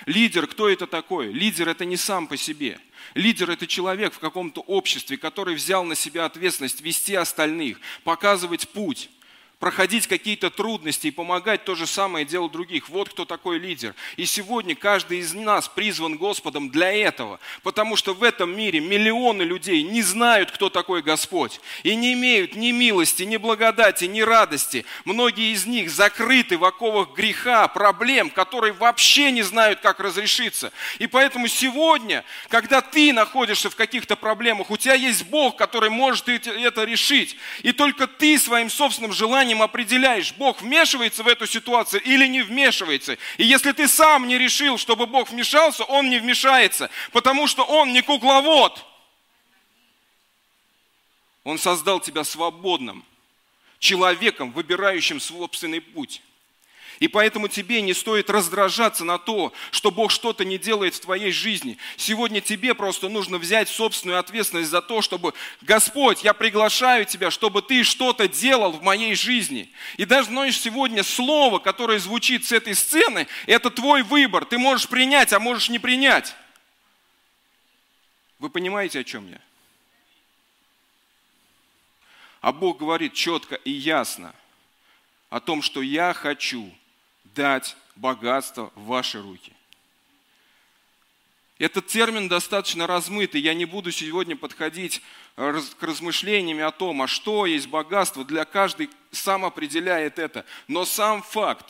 Лидер, 0.05 0.47
кто 0.47 0.69
это 0.69 0.87
такой? 0.87 1.31
Лидер 1.31 1.69
это 1.69 1.85
не 1.85 1.97
сам 1.97 2.27
по 2.27 2.37
себе– 2.37 2.79
Лидер– 3.13 3.49
это 3.51 3.67
человек 3.67 4.13
в 4.13 4.19
каком-то 4.19 4.61
обществе, 4.61 5.17
который 5.17 5.55
взял 5.55 5.83
на 5.83 5.95
себя 5.95 6.25
ответственность 6.25 6.81
вести 6.81 7.15
остальных, 7.15 7.79
показывать 8.03 8.69
путь 8.69 9.09
проходить 9.61 10.07
какие-то 10.07 10.49
трудности 10.49 11.07
и 11.07 11.11
помогать 11.11 11.63
то 11.65 11.75
же 11.75 11.85
самое 11.85 12.25
делать 12.25 12.51
других. 12.51 12.89
Вот 12.89 13.09
кто 13.09 13.25
такой 13.25 13.59
лидер. 13.59 13.93
И 14.17 14.25
сегодня 14.25 14.75
каждый 14.75 15.19
из 15.19 15.35
нас 15.35 15.69
призван 15.69 16.17
Господом 16.17 16.71
для 16.71 16.91
этого, 16.91 17.39
потому 17.61 17.95
что 17.95 18.15
в 18.15 18.23
этом 18.23 18.57
мире 18.57 18.79
миллионы 18.79 19.43
людей 19.43 19.83
не 19.83 20.01
знают, 20.01 20.49
кто 20.51 20.71
такой 20.71 21.03
Господь, 21.03 21.61
и 21.83 21.95
не 21.95 22.13
имеют 22.13 22.55
ни 22.55 22.71
милости, 22.71 23.21
ни 23.21 23.37
благодати, 23.37 24.05
ни 24.05 24.21
радости. 24.21 24.83
Многие 25.05 25.53
из 25.53 25.67
них 25.67 25.91
закрыты 25.91 26.57
в 26.57 26.65
оковах 26.65 27.13
греха, 27.13 27.67
проблем, 27.67 28.31
которые 28.31 28.73
вообще 28.73 29.29
не 29.31 29.43
знают, 29.43 29.79
как 29.81 29.99
разрешиться. 29.99 30.73
И 30.97 31.05
поэтому 31.05 31.47
сегодня, 31.47 32.25
когда 32.49 32.81
ты 32.81 33.13
находишься 33.13 33.69
в 33.69 33.75
каких-то 33.75 34.15
проблемах, 34.15 34.71
у 34.71 34.77
тебя 34.77 34.95
есть 34.95 35.27
Бог, 35.27 35.55
который 35.55 35.91
может 35.91 36.27
это 36.27 36.83
решить, 36.83 37.37
и 37.61 37.71
только 37.71 38.07
ты 38.07 38.39
своим 38.39 38.71
собственным 38.71 39.13
желанием 39.13 39.50
сознанием 39.51 39.61
определяешь, 39.61 40.33
Бог 40.33 40.61
вмешивается 40.61 41.23
в 41.23 41.27
эту 41.27 41.45
ситуацию 41.45 42.01
или 42.03 42.27
не 42.27 42.41
вмешивается. 42.41 43.17
И 43.37 43.43
если 43.43 43.71
ты 43.71 43.87
сам 43.87 44.27
не 44.27 44.37
решил, 44.37 44.77
чтобы 44.77 45.05
Бог 45.05 45.29
вмешался, 45.29 45.83
Он 45.83 46.09
не 46.09 46.19
вмешается, 46.19 46.89
потому 47.11 47.47
что 47.47 47.63
Он 47.63 47.91
не 47.93 48.01
кукловод. 48.01 48.85
Он 51.43 51.57
создал 51.57 51.99
тебя 51.99 52.23
свободным, 52.23 53.03
человеком, 53.79 54.51
выбирающим 54.51 55.19
собственный 55.19 55.81
путь. 55.81 56.21
И 57.01 57.07
поэтому 57.07 57.47
тебе 57.47 57.81
не 57.81 57.95
стоит 57.95 58.29
раздражаться 58.29 59.03
на 59.03 59.17
то, 59.17 59.51
что 59.71 59.89
Бог 59.89 60.11
что-то 60.11 60.45
не 60.45 60.59
делает 60.59 60.93
в 60.93 60.99
твоей 60.99 61.31
жизни. 61.31 61.79
Сегодня 61.97 62.41
тебе 62.41 62.75
просто 62.75 63.09
нужно 63.09 63.39
взять 63.39 63.69
собственную 63.69 64.19
ответственность 64.19 64.69
за 64.69 64.83
то, 64.83 65.01
чтобы, 65.01 65.33
Господь, 65.61 66.23
я 66.23 66.35
приглашаю 66.35 67.05
Тебя, 67.05 67.31
чтобы 67.31 67.63
Ты 67.63 67.83
что-то 67.83 68.27
делал 68.27 68.73
в 68.73 68.83
моей 68.83 69.15
жизни. 69.15 69.71
И 69.97 70.05
даже, 70.05 70.27
знаешь, 70.27 70.59
сегодня 70.61 71.01
слово, 71.01 71.57
которое 71.57 71.97
звучит 71.97 72.45
с 72.45 72.51
этой 72.51 72.75
сцены, 72.75 73.27
это 73.47 73.71
твой 73.71 74.03
выбор. 74.03 74.45
Ты 74.45 74.59
можешь 74.59 74.87
принять, 74.87 75.33
а 75.33 75.39
можешь 75.39 75.69
не 75.69 75.79
принять. 75.79 76.35
Вы 78.37 78.51
понимаете, 78.51 78.99
о 78.99 79.03
чем 79.03 79.27
я? 79.27 79.41
А 82.41 82.51
Бог 82.51 82.77
говорит 82.77 83.15
четко 83.15 83.55
и 83.55 83.71
ясно 83.71 84.35
о 85.31 85.39
том, 85.39 85.63
что 85.63 85.81
я 85.81 86.13
хочу– 86.13 86.71
дать 87.33 87.75
богатство 87.95 88.71
в 88.75 88.85
ваши 88.85 89.21
руки. 89.21 89.53
Этот 91.61 91.85
термин 91.85 92.27
достаточно 92.27 92.87
размытый. 92.87 93.39
Я 93.39 93.53
не 93.53 93.65
буду 93.65 93.91
сегодня 93.91 94.35
подходить 94.35 95.01
э, 95.37 95.61
к 95.79 95.83
размышлениям 95.83 96.65
о 96.65 96.71
том, 96.71 97.03
а 97.03 97.07
что 97.07 97.45
есть 97.45 97.67
богатство. 97.67 98.25
Для 98.25 98.45
каждый 98.45 98.89
сам 99.11 99.45
определяет 99.45 100.17
это. 100.17 100.43
Но 100.67 100.85
сам 100.85 101.21
факт 101.21 101.67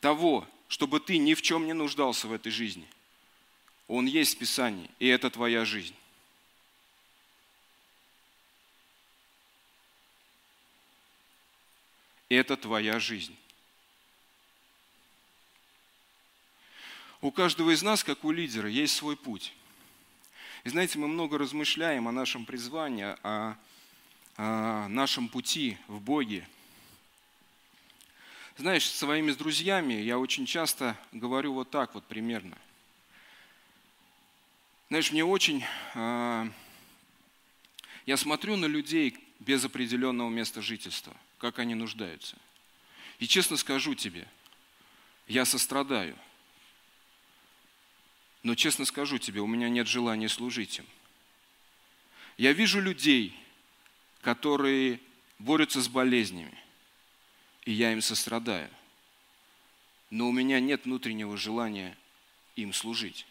того, 0.00 0.46
чтобы 0.68 1.00
ты 1.00 1.18
ни 1.18 1.34
в 1.34 1.42
чем 1.42 1.66
не 1.66 1.74
нуждался 1.74 2.26
в 2.26 2.32
этой 2.32 2.50
жизни, 2.50 2.86
он 3.86 4.06
есть 4.06 4.36
в 4.36 4.38
Писании, 4.38 4.88
и 4.98 5.06
это 5.08 5.28
твоя 5.28 5.66
жизнь. 5.66 5.94
Это 12.32 12.56
твоя 12.56 12.98
жизнь. 12.98 13.36
У 17.20 17.30
каждого 17.30 17.72
из 17.72 17.82
нас, 17.82 18.02
как 18.02 18.24
у 18.24 18.30
лидера, 18.30 18.70
есть 18.70 18.96
свой 18.96 19.18
путь. 19.18 19.52
И 20.64 20.70
знаете, 20.70 20.98
мы 20.98 21.08
много 21.08 21.36
размышляем 21.36 22.08
о 22.08 22.12
нашем 22.12 22.46
призвании, 22.46 23.16
о, 23.22 23.56
о 24.38 24.88
нашем 24.88 25.28
пути 25.28 25.76
в 25.88 26.00
Боге. 26.00 26.48
Знаешь, 28.56 28.88
с 28.88 28.96
своими 28.98 29.32
друзьями 29.32 29.92
я 29.92 30.18
очень 30.18 30.46
часто 30.46 30.96
говорю 31.12 31.52
вот 31.52 31.70
так 31.70 31.94
вот 31.94 32.04
примерно. 32.06 32.56
Знаешь, 34.88 35.12
мне 35.12 35.22
очень... 35.22 35.64
Э, 35.94 36.48
я 38.06 38.16
смотрю 38.16 38.56
на 38.56 38.66
людей 38.66 39.18
без 39.38 39.64
определенного 39.66 40.30
места 40.30 40.62
жительства, 40.62 41.14
как 41.42 41.58
они 41.58 41.74
нуждаются. 41.74 42.38
И 43.18 43.26
честно 43.26 43.58
скажу 43.58 43.94
тебе, 43.94 44.26
я 45.26 45.44
сострадаю– 45.44 46.16
но 48.42 48.54
честно 48.54 48.84
скажу 48.84 49.18
тебе, 49.18 49.40
у 49.40 49.46
меня 49.46 49.68
нет 49.68 49.86
желания 49.86 50.28
служить 50.28 50.78
им. 50.78 50.86
Я 52.36 52.52
вижу 52.52 52.80
людей, 52.80 53.38
которые 54.20 55.00
борются 55.38 55.80
с 55.80 55.88
болезнями, 55.88 56.56
и 57.64 57.72
я 57.72 57.92
им 57.92 58.02
сострадаю. 58.02 58.68
Но 60.10 60.28
у 60.28 60.32
меня 60.32 60.60
нет 60.60 60.84
внутреннего 60.84 61.36
желания 61.36 61.96
им 62.56 62.72
служить. 62.72 63.26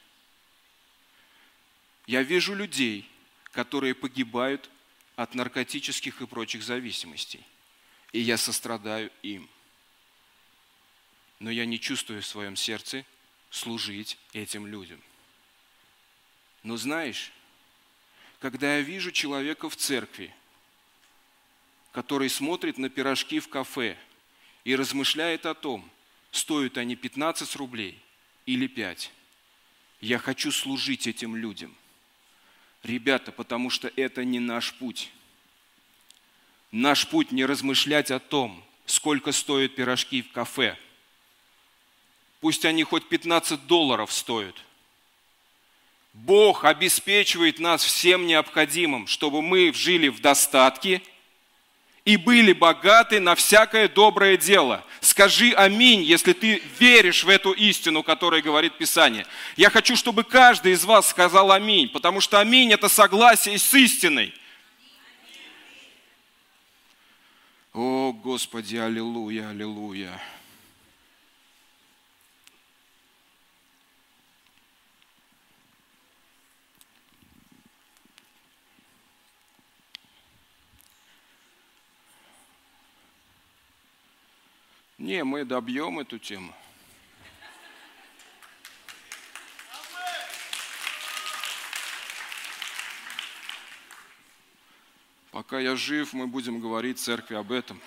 Я 2.08 2.24
вижу 2.24 2.56
людей, 2.56 3.08
которые 3.52 3.94
погибают 3.94 4.70
от 5.16 5.36
наркотических 5.36 6.22
и 6.22 6.26
прочих 6.26 6.64
зависимостей, 6.64 7.46
и 8.12 8.20
я 8.20 8.38
сострадаю 8.38 9.12
им. 9.22 9.50
Но 11.40 11.50
я 11.50 11.66
не 11.66 11.80
чувствую 11.80 12.22
в 12.22 12.28
своем 12.28 12.56
сердце 12.56 13.06
служить 13.50 14.18
этим 14.34 14.68
людям. 14.68 15.02
Но 16.64 16.78
знаешь, 16.78 17.32
когда 18.40 18.78
я 18.78 18.82
вижу 18.82 19.12
человека 19.12 19.70
в 19.70 19.76
церкви, 19.76 20.34
который 21.92 22.30
смотрит 22.30 22.78
на 22.78 22.90
пирожки 22.90 23.40
в 23.40 23.50
кафе 23.50 23.98
и 24.64 24.76
размышляет 24.76 25.46
о 25.46 25.54
том, 25.54 25.90
стоят 26.32 26.78
они 26.78 26.96
15 26.96 27.56
рублей 27.56 28.00
или 28.46 28.68
5, 28.68 29.12
я 30.02 30.18
хочу 30.18 30.52
служить 30.52 31.08
этим 31.08 31.36
людям. 31.36 31.76
Ребята, 32.84 33.32
потому 33.32 33.70
что 33.70 33.92
это 33.96 34.24
не 34.24 34.40
наш 34.40 34.74
путь. 34.74 35.12
Наш 36.72 37.08
путь 37.08 37.32
не 37.32 37.46
размышлять 37.46 38.12
о 38.12 38.20
том, 38.20 38.64
сколько 38.86 39.32
стоят 39.32 39.76
пирожки 39.76 40.22
в 40.22 40.32
кафе– 40.32 40.78
Пусть 42.42 42.66
они 42.66 42.84
хоть 42.84 43.08
15 43.08 43.68
долларов 43.68 44.12
стоят. 44.12 44.56
Бог 46.14 46.66
обеспечивает 46.66 47.60
нас 47.60 47.84
всем 47.84 48.26
необходимым, 48.26 49.08
чтобы 49.08 49.44
мы 49.44 49.72
жили 49.74 50.10
в 50.10 50.20
достатке 50.20 51.02
и 52.04 52.18
были 52.18 52.52
богаты 52.52 53.20
на 53.20 53.36
всякое 53.36 53.88
доброе 53.88 54.38
дело. 54.38 54.84
Скажи 55.02 55.54
аминь, 55.54 56.02
если 56.02 56.34
ты 56.34 56.64
веришь 56.80 57.24
в 57.24 57.30
эту 57.30 57.52
истину, 57.52 58.02
которая 58.02 58.42
говорит 58.42 58.76
Писание. 58.78 59.28
Я 59.56 59.70
хочу, 59.70 59.96
чтобы 59.96 60.24
каждый 60.24 60.74
из 60.74 60.84
вас 60.84 61.08
сказал 61.10 61.52
аминь, 61.52 61.90
потому 61.90 62.22
что 62.22 62.40
аминь– 62.40 62.72
это 62.74 62.90
согласие 62.90 63.60
с 63.60 63.74
истиной. 63.74 64.34
О, 67.74 68.12
Господи, 68.12 68.76
аллилуйя, 68.76 69.50
аллилуйя. 69.50 70.22
Не, 84.98 85.24
мы 85.24 85.46
добьем 85.46 86.00
эту 86.00 86.20
тему. 86.20 86.54
Пока 95.52 95.60
я 95.60 95.76
жив, 95.76 96.14
мы 96.14 96.28
будем 96.28 96.62
говорить 96.62 96.98
церкви 96.98 97.36
об 97.36 97.52
этом. 97.52 97.82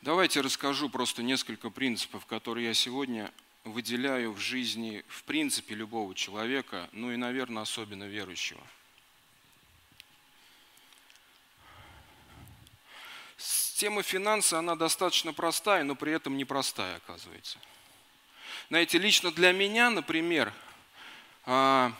Давайте 0.00 0.40
расскажу 0.40 0.88
просто 0.88 1.22
несколько 1.22 1.68
принципов, 1.68 2.24
которые 2.24 2.68
я 2.68 2.72
сегодня 2.72 3.30
выделяю 3.64 4.32
в 4.32 4.38
жизни, 4.38 5.04
в 5.08 5.22
принципе, 5.24 5.74
любого 5.74 6.14
человека, 6.14 6.88
ну 6.92 7.12
и, 7.12 7.16
наверное, 7.16 7.62
особенно 7.62 8.04
верующего. 8.04 8.62
Тема 13.76 14.02
финанса, 14.02 14.58
она 14.58 14.76
достаточно 14.76 15.32
простая, 15.32 15.82
но 15.82 15.96
при 15.96 16.12
этом 16.12 16.36
непростая, 16.36 16.96
оказывается. 16.96 17.58
Знаете, 18.68 18.98
лично 18.98 19.32
для 19.32 19.52
меня, 19.52 19.90
например, 19.90 20.52
а, 21.44 21.92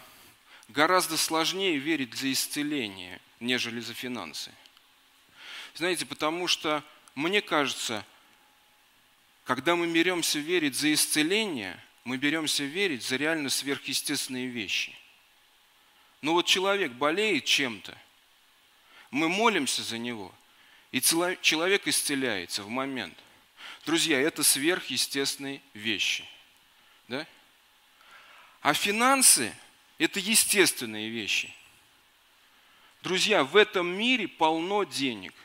гораздо 0.69 1.17
сложнее 1.17 1.79
верить 1.79 2.15
за 2.15 2.31
исцеление, 2.31 3.21
нежели 3.41 3.81
за 3.81 3.95
финансы. 3.95 4.53
Знаете, 5.75 6.07
потому 6.07 6.47
что 6.47 6.85
мне 7.15 7.43
кажется, 7.43 8.05
когда 9.45 9.75
мы 9.75 9.93
беремся 9.93 10.39
верить 10.39 10.77
за 10.77 10.93
исцеление, 10.93 11.79
мы 12.05 12.17
беремся 12.17 12.65
верить 12.65 13.03
за 13.03 13.17
реально 13.17 13.51
сверхъестественные 13.51 14.47
вещи. 14.47 14.97
Но 16.21 16.35
вот 16.35 16.47
человек 16.47 16.93
болеет 16.93 17.45
чем-то, 17.45 17.97
мы 19.11 19.29
молимся 19.29 19.83
за 19.83 19.99
него, 19.99 20.33
и 20.93 21.01
человек 21.01 21.89
исцеляется 21.89 22.63
в 22.63 22.69
момент. 22.69 23.19
Друзья, 23.85 24.21
это 24.21 24.45
сверхъестественные 24.45 25.61
вещи. 25.75 26.25
Да? 27.09 27.27
А 28.61 28.75
финансы– 28.75 29.53
это 29.99 30.21
естественные 30.21 31.09
вещи. 31.09 31.53
Друзья, 33.03 33.43
в 33.43 33.57
этом 33.57 33.89
мире 33.89 34.29
полно 34.29 34.85
денег– 34.85 35.35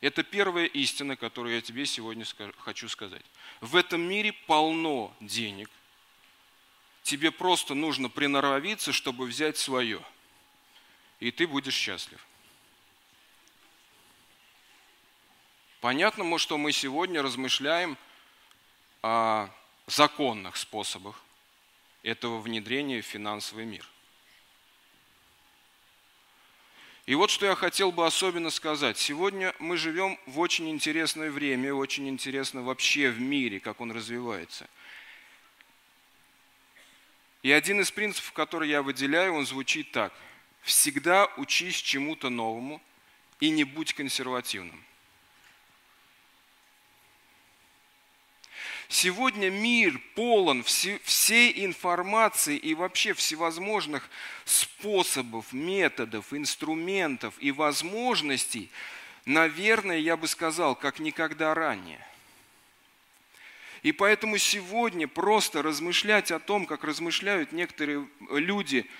это 0.00 0.22
первая 0.22 0.66
истина, 0.66 1.16
которую 1.16 1.54
я 1.54 1.60
тебе 1.60 1.84
сегодня 1.84 2.24
хочу 2.58 2.88
сказать. 2.88 3.24
В 3.60 3.76
этом 3.76 4.00
мире 4.00 4.32
полно 4.32 5.14
денег. 5.20 5.70
Тебе 7.02 7.30
просто 7.30 7.74
нужно 7.74 8.08
приноровиться, 8.08 8.92
чтобы 8.92 9.26
взять 9.26 9.56
свое. 9.56 10.02
И 11.18 11.30
ты 11.30 11.46
будешь 11.46 11.74
счастлив. 11.74 12.24
Понятно, 15.80 16.38
что 16.38 16.58
мы 16.58 16.72
сегодня 16.72 17.22
размышляем 17.22 17.96
о 19.02 19.48
законных 19.86 20.56
способах 20.56 21.22
этого 22.02 22.40
внедрения 22.40 23.00
в 23.00 23.06
финансовый 23.06 23.64
мир– 23.64 23.86
И 27.10 27.14
вот 27.16 27.28
что 27.28 27.44
я 27.44 27.56
хотел 27.56 27.90
бы 27.90 28.06
особенно 28.06 28.50
сказать. 28.50 28.96
Сегодня 28.96 29.52
мы 29.58 29.76
живем 29.76 30.16
в 30.26 30.38
очень 30.38 30.70
интересное 30.70 31.32
время, 31.32 31.74
очень 31.74 32.08
интересно 32.08 32.62
вообще 32.62 33.10
в 33.10 33.20
мире, 33.20 33.58
как 33.58 33.80
он 33.80 33.90
развивается. 33.90 34.68
И 37.42 37.50
один 37.50 37.80
из 37.80 37.90
принципов, 37.90 38.30
который 38.30 38.68
я 38.68 38.80
выделяю, 38.80 39.34
он 39.34 39.44
звучит 39.44 39.90
так. 39.90 40.12
Всегда 40.62 41.26
учись 41.36 41.74
чему-то 41.74 42.30
новому 42.30 42.80
и 43.40 43.50
не 43.50 43.64
будь 43.64 43.92
консервативным. 43.92 44.80
Сегодня 48.92 49.50
мир 49.50 50.00
полон 50.16 50.64
всей 50.64 51.64
информации 51.64 52.56
и 52.56 52.74
вообще 52.74 53.14
всевозможных 53.14 54.10
способов, 54.44 55.52
методов, 55.52 56.34
инструментов 56.34 57.32
и 57.38 57.52
возможностей, 57.52 58.68
наверное, 59.26 59.98
я 59.98 60.16
бы 60.16 60.26
сказал, 60.26 60.74
как 60.74 60.98
никогда 60.98 61.54
ранее. 61.54 62.04
И 63.84 63.92
поэтому 63.92 64.38
сегодня 64.38 65.06
просто 65.06 65.62
размышлять 65.62 66.32
о 66.32 66.40
том, 66.40 66.66
как 66.66 66.82
размышляют 66.82 67.52
некоторые 67.52 68.08
люди 68.28 68.90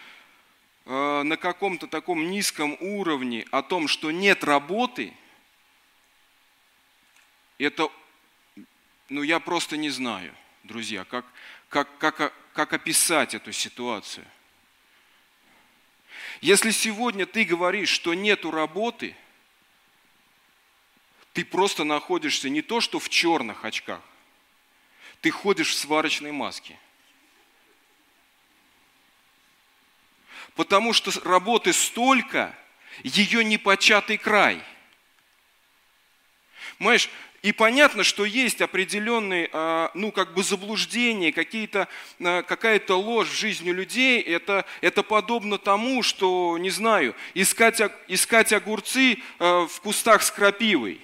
э, 0.86 1.22
на 1.24 1.36
каком-то 1.36 1.88
таком 1.88 2.30
низком 2.30 2.76
уровне, 2.78 3.44
о 3.50 3.60
том, 3.62 3.88
что 3.88 4.12
нет 4.12 4.44
работы, 4.44 5.12
это, 7.58 7.90
ну 9.10 9.22
я 9.22 9.40
просто 9.40 9.76
не 9.76 9.90
знаю, 9.90 10.34
друзья, 10.62 11.04
как, 11.04 11.26
как, 11.68 11.98
как, 11.98 12.32
как 12.54 12.72
описать 12.72 13.34
эту 13.34 13.52
ситуацию. 13.52 14.24
Если 16.40 16.70
сегодня 16.70 17.26
ты 17.26 17.44
говоришь, 17.44 17.90
что 17.90 18.14
нету 18.14 18.50
работы, 18.50 19.16
ты 21.32 21.44
просто 21.44 21.84
находишься 21.84 22.48
не 22.48 22.62
то, 22.62 22.80
что 22.80 22.98
в 22.98 23.08
черных 23.08 23.64
очках, 23.64 24.00
ты 25.20 25.30
ходишь 25.30 25.70
в 25.70 25.78
сварочной 25.78 26.32
маске. 26.32 26.78
Потому 30.54 30.92
что 30.92 31.10
работы 31.24 31.72
столько, 31.72 32.56
ее 33.02 33.44
непочатый 33.44 34.18
край. 34.18 34.62
Понимаешь, 36.78 37.10
и 37.42 37.52
понятно, 37.52 38.04
что 38.04 38.26
есть 38.26 38.60
определенные, 38.60 39.48
а, 39.52 39.90
ну, 39.94 40.12
как 40.12 40.34
бы 40.34 40.42
заблуждения, 40.42 41.32
какие-то, 41.32 41.88
а, 42.20 42.42
какая-то 42.42 42.96
ложь 42.96 43.28
в 43.28 43.34
жизни 43.34 43.70
людей. 43.70 44.20
Это, 44.20 44.66
это 44.82 45.02
подобно 45.02 45.56
тому, 45.56 46.02
что, 46.02 46.58
не 46.58 46.68
знаю, 46.68 47.14
искать, 47.32 47.80
искать 48.08 48.52
огурцы 48.52 49.18
а, 49.38 49.66
в 49.66 49.80
кустах 49.80 50.22
с 50.22 50.30
крапивой. 50.30 51.00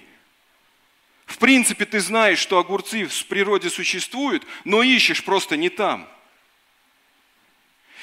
В 1.25 1.39
принципе, 1.39 1.87
ты 1.87 2.01
знаешь, 2.01 2.39
что 2.39 2.59
огурцы 2.59 3.07
в 3.07 3.27
природе 3.27 3.71
существуют, 3.71 4.47
но 4.65 4.83
ищешь 4.83 5.25
просто 5.25 5.57
не 5.57 5.71
там. 5.71 6.07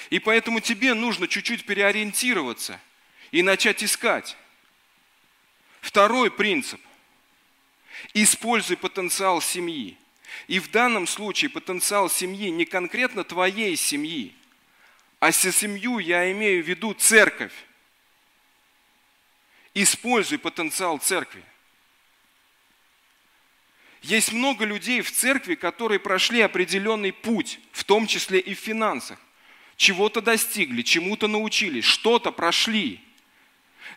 И 0.09 0.17
поэтому 0.17 0.59
тебе 0.59 0.95
нужно 0.95 1.27
чуть-чуть 1.27 1.65
переориентироваться 1.65 2.79
и 3.31 3.43
начать 3.43 3.83
искать. 3.83 4.35
Второй 5.81 6.31
принцип. 6.31 6.81
Используй 8.13 8.77
потенциал 8.77 9.41
семьи. 9.41 9.97
И 10.47 10.59
в 10.59 10.69
данном 10.71 11.07
случае 11.07 11.49
потенциал 11.49 12.09
семьи 12.09 12.49
не 12.49 12.65
конкретно 12.65 13.23
твоей 13.23 13.75
семьи, 13.75 14.33
а 15.19 15.31
со 15.31 15.51
семью 15.51 15.99
я 15.99 16.31
имею 16.31 16.63
в 16.63 16.67
виду 16.67 16.93
церковь. 16.93 17.53
Используй 19.73 20.37
потенциал 20.37 20.97
церкви. 20.97 21.43
Есть 24.01 24.33
много 24.33 24.65
людей 24.65 25.01
в 25.01 25.11
церкви, 25.11 25.55
которые 25.55 25.99
прошли 25.99 26.41
определенный 26.41 27.13
путь, 27.13 27.59
в 27.71 27.85
том 27.85 28.05
числе 28.05 28.39
и 28.39 28.53
в 28.53 28.59
финансах. 28.59 29.17
Чего-то 29.77 30.21
достигли, 30.21 30.81
чему-то 30.81 31.27
научились, 31.27 31.85
что-то 31.85 32.31
прошли. 32.31 32.99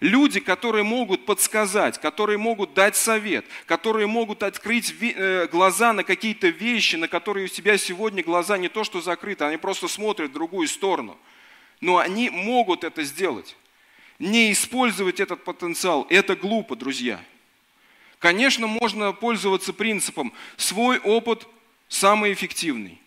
Люди, 0.01 0.41
которые 0.41 0.85
могут 0.85 1.25
подсказать, 1.25 1.99
которые 2.01 2.39
могут 2.39 2.75
дать 2.75 2.97
совет, 2.97 3.47
которые 3.65 4.07
могут 4.07 4.43
открыть 4.43 4.95
э, 5.01 5.49
глаза 5.51 5.93
на 5.93 6.05
какие-то 6.05 6.49
вещи, 6.49 6.97
на 6.97 7.09
которые 7.09 7.47
у 7.47 7.49
тебя 7.49 7.79
сегодня 7.79 8.23
глаза 8.23 8.59
не 8.59 8.69
то 8.69 8.85
что 8.85 9.01
закрыты, 9.01 9.45
они 9.45 9.57
просто 9.57 9.89
смотрят 9.89 10.31
в 10.31 10.35
другую 10.35 10.69
сторону. 10.69 11.17
Но 11.81 11.99
они 11.99 12.31
могут 12.31 12.85
это 12.85 13.03
сделать. 13.05 13.57
Не 14.19 14.53
использовать 14.53 15.21
этот 15.21 15.45
потенциал– 15.45 16.07
это 16.11 16.37
глупо, 16.37 16.77
друзья. 16.77 17.23
Конечно, 18.19 18.67
можно 18.67 19.13
пользоваться 19.13 19.73
принципом 19.73 20.33
«свой 20.57 20.99
опыт 20.99 21.47
самый 21.89 22.33
эффективный». 22.33 23.01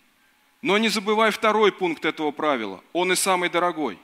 Но 0.62 0.78
не 0.78 0.88
забывай 0.88 1.30
второй 1.30 1.72
пункт 1.72 2.04
этого 2.04 2.30
правила. 2.32 2.82
Он 2.92 3.12
и 3.12 3.16
самый 3.16 3.48
дорогой. 3.48 3.98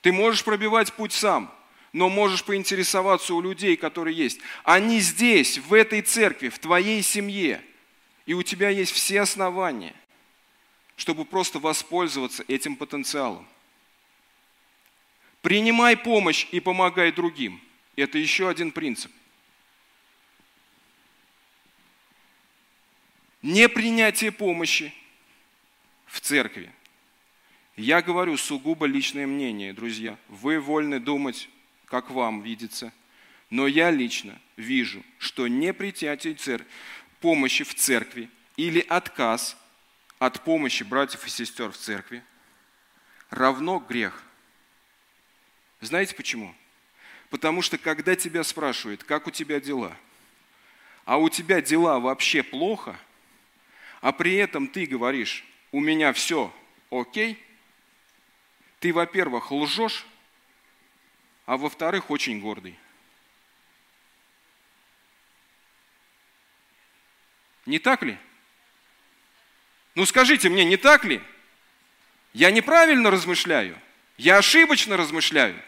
Ты 0.00 0.12
можешь 0.12 0.44
пробивать 0.44 0.92
путь 0.92 1.12
сам, 1.12 1.54
но 1.92 2.08
можешь 2.08 2.44
поинтересоваться 2.44 3.34
у 3.34 3.40
людей, 3.40 3.76
которые 3.76 4.16
есть. 4.16 4.40
Они 4.64 5.00
здесь, 5.00 5.58
в 5.58 5.74
этой 5.74 6.02
церкви, 6.02 6.48
в 6.48 6.58
твоей 6.58 7.02
семье. 7.02 7.62
И 8.26 8.34
у 8.34 8.42
тебя 8.42 8.68
есть 8.68 8.92
все 8.92 9.20
основания, 9.20 9.94
чтобы 10.96 11.24
просто 11.24 11.58
воспользоваться 11.58 12.44
этим 12.48 12.76
потенциалом. 12.76 13.46
Принимай 15.42 15.96
помощь 15.96 16.46
и 16.50 16.60
помогай 16.60 17.12
другим. 17.12 17.60
Это 17.96 18.18
еще 18.18 18.48
один 18.48 18.72
принцип. 18.72 19.10
Непринятие 23.42 24.32
помощи 24.32 24.92
в 26.06 26.20
церкви. 26.20 26.70
Я 27.80 28.02
говорю 28.02 28.36
сугубо 28.36 28.84
личное 28.84 29.26
мнение, 29.26 29.72
друзья. 29.72 30.18
Вы 30.28 30.60
вольны 30.60 31.00
думать, 31.00 31.48
как 31.86 32.10
вам 32.10 32.42
видится. 32.42 32.92
Но 33.48 33.66
я 33.66 33.90
лично 33.90 34.38
вижу, 34.58 35.02
что 35.18 35.48
непринятие 35.48 36.34
цер... 36.34 36.62
помощи 37.20 37.64
в 37.64 37.74
церкви 37.74 38.28
или 38.58 38.80
отказ 38.80 39.56
от 40.18 40.44
помощи 40.44 40.82
братьев 40.82 41.26
и 41.26 41.30
сестер 41.30 41.70
в 41.70 41.76
церкви 41.78 42.22
равно 43.30 43.78
грех– 43.78 44.22
знаете 45.80 46.14
почему? 46.14 46.54
Потому 47.30 47.62
что 47.62 47.78
когда 47.78 48.14
тебя 48.14 48.44
спрашивают, 48.44 49.02
как 49.02 49.26
у 49.26 49.30
тебя 49.30 49.58
дела, 49.58 49.96
а 51.06 51.16
у 51.16 51.30
тебя 51.30 51.62
дела 51.62 51.98
вообще 51.98 52.42
плохо, 52.42 52.98
а 54.02 54.12
при 54.12 54.34
этом 54.34 54.68
ты 54.68 54.84
говоришь, 54.84 55.44
у 55.72 55.80
меня 55.80 56.12
все 56.12 56.54
окей, 56.90 57.42
ты, 58.80 58.92
во-первых, 58.92 59.52
лжешь, 59.52 60.06
а 61.46 61.56
во-вторых, 61.56 62.10
очень 62.10 62.40
гордый. 62.40 62.78
Не 67.66 67.78
так 67.78 68.02
ли? 68.02 68.18
Ну 69.94 70.06
скажите 70.06 70.48
мне, 70.48 70.64
не 70.64 70.78
так 70.78 71.04
ли? 71.04 71.22
Я 72.32 72.50
неправильно 72.50 73.10
размышляю? 73.10 73.78
Я 74.16 74.38
ошибочно 74.38 74.96
размышляю? 74.96 75.60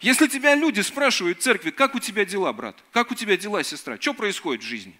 Если 0.00 0.28
тебя 0.28 0.54
люди 0.54 0.80
спрашивают 0.82 1.38
в 1.38 1.42
церкви, 1.42 1.70
как 1.70 1.94
у 1.94 1.98
тебя 1.98 2.24
дела, 2.24 2.52
брат, 2.52 2.76
как 2.92 3.10
у 3.10 3.14
тебя 3.14 3.36
дела, 3.36 3.64
сестра, 3.64 3.98
что 4.00 4.14
происходит 4.14 4.62
в 4.62 4.66
жизни? 4.66 4.96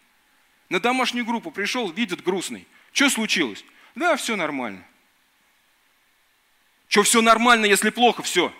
На 0.68 0.80
домашнюю 0.80 1.26
группу 1.26 1.50
пришел, 1.50 1.90
видит 1.90 2.24
грустный. 2.24 2.66
Что 2.92 3.10
случилось? 3.10 3.64
Да, 3.94 4.16
все 4.16 4.34
нормально. 4.34 4.84
Что 6.94 7.02
все 7.02 7.22
нормально, 7.22 7.66
если 7.66 7.90
плохо, 7.90 8.22
все. 8.22 8.54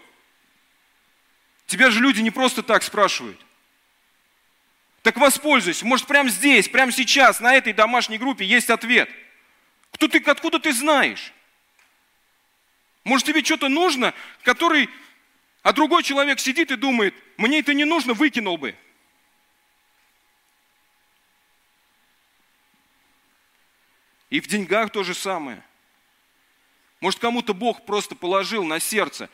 Тебя 1.67 1.93
же 1.93 2.01
люди 2.01 2.21
не 2.21 2.33
просто 2.33 2.65
так 2.65 2.83
спрашивают. 2.83 3.41
Так 5.03 5.19
воспользуйся. 5.19 5.87
Может, 5.87 6.09
прямо 6.09 6.29
здесь, 6.29 6.69
прямо 6.69 6.91
сейчас, 6.91 7.39
на 7.39 7.55
этой 7.55 7.73
домашней 7.73 8.19
группе 8.19 8.45
есть 8.45 8.71
ответ. 8.71 9.09
Кто 9.93 10.09
ты, 10.09 10.19
откуда 10.19 10.59
ты 10.59 10.73
знаешь? 10.73 11.33
Может, 13.05 13.29
тебе 13.29 13.45
что-то 13.45 13.69
нужно, 13.69 14.13
который 14.43 14.89
а 15.63 15.73
другой 15.73 16.03
человек 16.03 16.41
сидит 16.41 16.73
и 16.73 16.77
думает, 16.77 17.15
мне 17.37 17.61
это 17.61 17.73
не 17.73 17.85
нужно, 17.85 18.15
выкинул 18.15 18.59
бы. 18.59 18.75
И 24.29 24.41
в 24.41 24.49
деньгах 24.49 24.91
то 24.91 25.05
же 25.05 25.15
самое. 25.15 25.63
Может, 27.05 27.21
кому-то 27.21 27.53
Бог 27.53 27.85
просто 27.85 28.15
положил 28.15 28.65
на 28.65 28.81
сердце, 28.81 29.29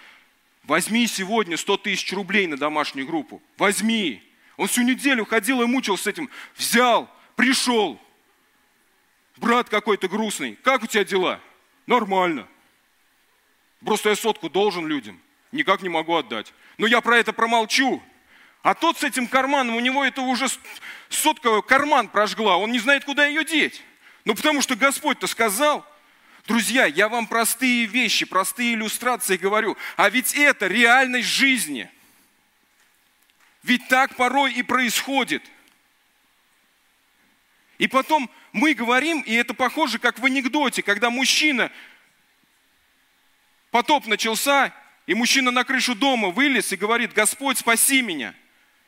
возьми 0.64 1.06
сегодня 1.06 1.56
100 1.56 1.76
тысяч 1.76 2.12
рублей 2.12 2.48
на 2.48 2.56
домашнюю 2.56 3.06
группу, 3.06 3.40
возьми. 3.58 4.28
Он 4.56 4.66
всю 4.66 4.82
неделю 4.82 5.24
ходил 5.24 5.62
и 5.62 5.66
мучился 5.66 6.02
с 6.02 6.06
этим, 6.08 6.28
взял, 6.56 7.08
пришел. 7.36 8.00
Брат 9.36 9.68
какой-то 9.68 10.08
грустный, 10.08 10.58
как 10.64 10.82
у 10.82 10.88
тебя 10.88 11.04
дела? 11.04 11.40
Нормально. 11.86 12.48
Просто 13.84 14.08
я 14.08 14.16
сотку 14.16 14.50
должен 14.50 14.88
людям 14.88 15.20
никак 15.52 15.80
не 15.80 15.88
могу 15.88 16.16
отдать. 16.16 16.52
Но 16.76 16.88
я 16.88 17.00
про 17.00 17.18
это 17.18 17.32
промолчу. 17.32 18.02
А 18.64 18.74
тот 18.74 18.98
с 18.98 19.04
этим 19.04 19.28
карманом, 19.28 19.76
у 19.76 19.80
него 19.80 20.04
это 20.04 20.22
уже 20.22 20.48
сотка 21.08 21.62
карман 21.62 22.08
прожгла, 22.08 22.56
он 22.56 22.72
не 22.72 22.80
знает, 22.80 23.04
куда 23.04 23.26
ее 23.26 23.44
деть. 23.44 23.80
Ну 24.24 24.34
потому 24.34 24.60
что 24.60 24.74
Господь-то 24.74 25.28
сказал, 25.28 25.86
друзья, 26.46 26.86
я 26.86 27.08
вам 27.08 27.26
простые 27.26 27.86
вещи, 27.86 28.26
простые 28.26 28.74
иллюстрации 28.74 29.36
говорю, 29.36 29.76
а 29.96 30.08
ведь 30.08 30.34
это 30.34 30.66
реальность 30.66 31.28
жизни. 31.28 31.90
Ведь 33.62 33.86
так 33.88 34.16
порой 34.16 34.52
и 34.54 34.62
происходит. 34.62 35.42
И 37.78 37.86
потом 37.86 38.30
мы 38.52 38.74
говорим, 38.74 39.20
и 39.20 39.32
это 39.32 39.54
похоже, 39.54 39.98
как 39.98 40.18
в 40.18 40.24
анекдоте, 40.24 40.82
когда 40.82 41.10
мужчина, 41.10 41.70
потоп 43.70 44.06
начался, 44.06 44.74
и 45.06 45.14
мужчина 45.14 45.50
на 45.50 45.64
крышу 45.64 45.94
дома 45.94 46.28
вылез 46.28 46.72
и 46.72 46.76
говорит, 46.76 47.12
Господь, 47.12 47.58
спаси 47.58 48.02
меня. 48.02 48.34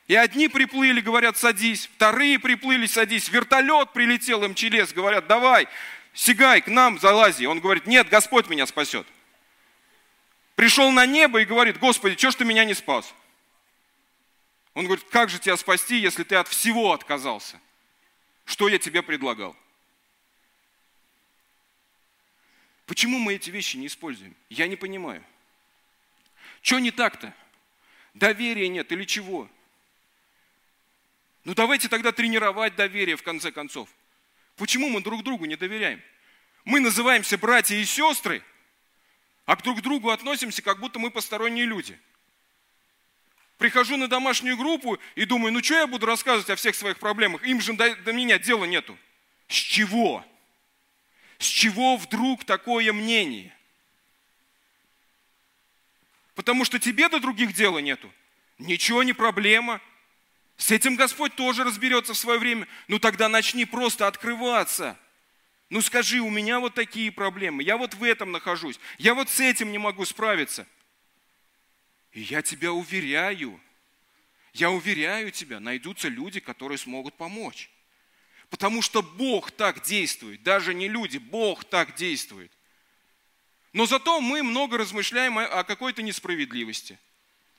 И 0.09 0.15
одни 0.15 0.49
приплыли, 0.49 1.01
говорят, 1.01 1.39
садись, 1.39 1.89
вторые 1.95 2.39
приплыли, 2.39 2.87
садись, 2.87 3.29
вертолет 3.29 3.93
прилетел, 3.93 4.47
МЧЛС, 4.47 4.93
говорят, 4.93 5.27
давай, 5.27 5.69
сигай 6.13 6.61
к 6.61 6.69
нам, 6.69 6.99
залази. 6.99 7.45
Он 7.45 7.61
говорит, 7.61 7.87
нет, 7.87 8.09
Господь 8.09 8.49
меня 8.49 8.67
спасет. 8.67 9.07
Пришел 10.55 10.91
на 10.93 11.07
небо 11.07 11.41
и 11.41 11.45
говорит, 11.45 11.79
Господи, 11.79 12.17
что 12.17 12.31
ж 12.31 12.37
ты 12.37 12.45
меня 12.45 12.65
не 12.65 12.75
спас? 12.75 13.15
Он 14.75 14.85
говорит, 14.85 15.05
как 15.11 15.29
же 15.29 15.39
тебя 15.39 15.57
спасти, 15.57 15.99
если 15.99 16.25
ты 16.25 16.37
от 16.37 16.49
всего 16.49 16.93
отказался? 16.93 17.61
Что 18.45 18.69
я 18.69 18.79
тебе 18.79 19.03
предлагал? 19.03 19.57
Почему 22.87 23.19
мы 23.19 23.35
эти 23.35 23.51
вещи 23.51 23.77
не 23.77 23.87
используем? 23.87 24.35
Я 24.51 24.67
не 24.67 24.77
понимаю. 24.77 25.25
Что 26.61 26.79
не 26.79 26.91
так-то? 26.91 27.35
Доверия 28.15 28.69
нет 28.69 28.91
или 28.93 29.05
чего? 29.05 29.49
Ну 31.45 31.55
давайте 31.55 31.89
тогда 31.89 32.13
тренировать 32.13 32.77
доверие 32.77 33.17
в 33.17 33.23
конце 33.23 33.51
концов. 33.51 33.89
Почему 34.57 34.89
мы 34.89 35.03
друг 35.03 35.23
другу 35.23 35.45
не 35.45 35.57
доверяем? 35.57 36.03
Мы 36.65 36.81
называемся 36.81 37.39
братья 37.39 37.75
и 37.75 37.85
сестры, 37.85 38.43
а 39.45 39.57
к 39.57 39.63
друг 39.63 39.83
другу 39.83 40.11
относимся, 40.11 40.63
как 40.63 40.79
будто 40.79 40.99
мы 40.99 41.11
посторонние 41.11 41.65
люди. 41.65 41.99
Прихожу 43.59 43.97
на 43.97 44.09
домашнюю 44.09 44.57
группу 44.57 44.99
и 45.15 45.25
думаю, 45.25 45.53
ну 45.53 45.63
что 45.63 45.75
я 45.75 45.87
буду 45.87 46.07
рассказывать 46.07 46.51
о 46.51 46.57
всех 46.57 46.75
своих 46.75 46.99
проблемах? 46.99 47.45
Им 47.45 47.61
же 47.61 47.73
до, 47.75 47.95
до 47.97 48.13
меня 48.13 48.39
дела 48.39 48.65
нету. 48.65 48.97
С 49.49 49.55
чего? 49.55 50.25
С 51.39 51.47
чего 51.47 51.97
вдруг 51.97 52.45
такое 52.45 52.93
мнение? 52.93 53.57
Потому 56.35 56.65
что 56.65 56.79
тебе 56.79 57.09
до 57.09 57.21
других 57.21 57.53
дела 57.53 57.79
нету. 57.79 58.13
Ничего 58.59 59.03
не 59.03 59.13
проблема. 59.13 59.81
С 60.57 60.71
этим 60.71 60.97
Господь 60.97 61.35
тоже 61.35 61.65
разберется 61.65 62.15
в 62.15 62.19
свое 62.19 62.39
время. 62.39 62.69
Ну 62.89 62.99
тогда 62.99 63.29
начни 63.29 63.65
просто 63.65 64.07
открываться. 64.07 64.99
Ну 65.71 65.81
скажи, 65.81 66.21
у 66.21 66.31
меня 66.31 66.61
вот 66.61 66.75
такие 66.75 67.11
проблемы, 67.11 67.63
я 67.63 67.79
вот 67.79 67.95
в 67.95 68.05
этом 68.05 68.31
нахожусь, 68.31 68.79
я 68.99 69.15
вот 69.15 69.31
с 69.31 69.41
этим 69.41 69.73
не 69.73 69.79
могу 69.79 70.05
справиться. 70.05 70.67
И 72.13 72.21
я 72.21 72.43
тебя 72.43 72.73
уверяю, 72.73 73.59
я 74.53 74.71
уверяю 74.71 75.31
тебя, 75.31 75.61
найдутся 75.61 76.09
люди, 76.09 76.41
которые 76.41 76.77
смогут 76.77 77.17
помочь. 77.17 77.71
Потому 78.51 78.83
что 78.83 79.03
Бог 79.03 79.51
так 79.51 79.83
действует, 79.83 80.43
даже 80.43 80.75
не 80.75 80.89
люди, 80.89 81.17
Бог 81.17 81.65
так 81.65 81.95
действует. 81.95 82.53
Но 83.73 83.87
зато 83.87 84.21
мы 84.21 84.43
много 84.43 84.77
размышляем 84.77 85.39
о 85.39 85.65
какой-то 85.65 86.03
несправедливости– 86.03 86.99